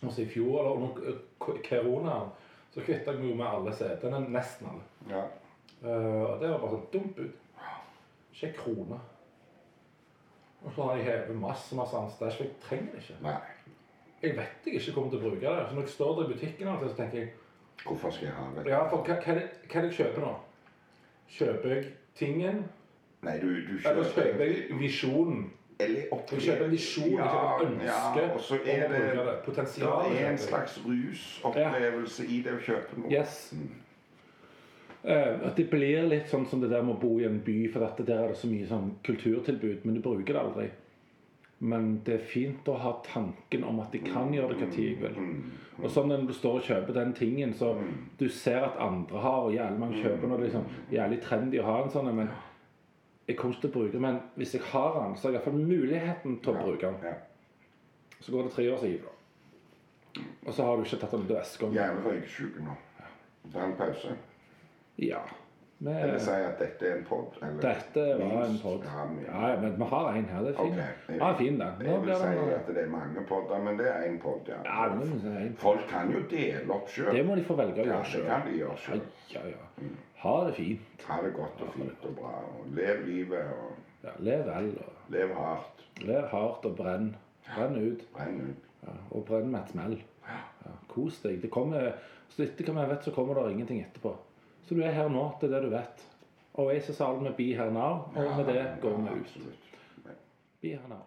[0.00, 1.20] Altså I fjor, eller under
[1.68, 2.32] koronaen,
[2.72, 4.22] så kvitta jeg meg jo med alle CD-ene.
[4.38, 4.86] Nesten alle.
[5.12, 5.26] Ja.
[5.84, 7.40] Uh, og det var bare sånn dumt ut.
[8.32, 9.04] Ikke en krone.
[10.64, 13.16] Og så har jeg hevet masse masse annet stæsj, for jeg trenger det ikke.
[13.22, 13.34] Nei.
[14.22, 15.66] Jeg vet jeg ikke kommer til å bruke det.
[15.68, 17.32] Så når jeg står der i butikken, og så tenker jeg
[17.84, 18.70] Hvorfor skal jeg ha det?
[18.70, 20.30] Ja, for hva, hva, er det, hva er jeg kjøper nå?
[21.34, 21.84] Kjøper jeg
[22.16, 22.62] tingen,
[23.24, 25.44] Nei, du, du eller kjøper jeg visjonen?
[25.80, 28.84] Eller oppi- Du kjøper en visjon, jeg kjøper et ønske ja, og så om er
[28.84, 29.34] å bruke det.
[29.44, 30.04] Potensial.
[30.04, 33.10] det er en kjøper slags rusopplevelse i det å kjøpe noe.
[33.12, 33.38] Yes.
[33.52, 33.58] Eh,
[35.04, 37.84] at det blir litt sånn som det der med å bo i en by, for
[37.84, 40.70] at der er det så mye sånn kulturtilbud, men du bruker det aldri.
[41.64, 44.88] Men det er fint å ha tanken om at de kan gjøre det hva tid
[44.88, 45.20] jeg vil.
[45.82, 47.74] Og sånn når du står og kjøper den tingen, så
[48.18, 51.62] du ser at andre har, og jævlig mange kjøper når det er liksom jævlig trendy
[51.62, 52.32] å ha en sånn, men
[53.28, 54.04] jeg kommer ikke til å bruke den.
[54.04, 57.24] Men hvis jeg har den, så har jeg iallfall muligheten til å bruke den.
[58.20, 60.20] Så går det tre år, så gir du.
[60.44, 61.74] Og så har du ikke tatt den ut av esken.
[61.76, 62.76] Jævlig røyksyke nå.
[63.52, 64.16] Ta en pause.
[64.98, 65.18] Ja.
[65.84, 67.34] Vil Eller si at dette er en pod?
[67.60, 68.84] dette var en pod.
[68.86, 69.02] Ja.
[69.26, 70.42] Ja, ja, men vi har en her.
[70.46, 71.16] Det er fin.
[71.18, 71.66] Ja, fin da.
[71.80, 74.48] Nå Jeg vil si det at det er mange podder, men det er én pod,
[74.48, 74.60] ja.
[74.64, 75.56] Ja, men en.
[75.60, 77.10] Folk kan jo dele opp sjøl.
[77.12, 78.26] Det må de få velge å Ja, gjøre det sjøl.
[78.30, 79.02] kan de gjøre Ja, sjøl.
[79.34, 79.40] ja,
[79.82, 79.96] Mm.
[80.24, 81.02] Ha det fint.
[81.08, 82.32] Ha det godt og fint og bra.
[82.60, 83.72] Og lev livet og
[84.04, 84.70] Ja, lev vel.
[84.78, 85.84] og lev hardt.
[86.00, 87.16] Lev hardt og brenn.
[87.56, 88.06] Brenn ut.
[88.14, 88.64] Brenn ut.
[88.86, 89.98] Ja, og brenn med et smell.
[90.28, 91.42] Ja, kos deg.
[91.42, 91.92] Det kommer,
[92.30, 94.14] så etter hva vi vet, så kommer det ingenting etterpå.
[94.64, 95.24] Så du er her nå.
[95.40, 96.04] til det du vet.
[96.54, 99.38] Og jeg så sa det med 'be her now', og med det går vi ut.
[100.60, 101.02] Be her now.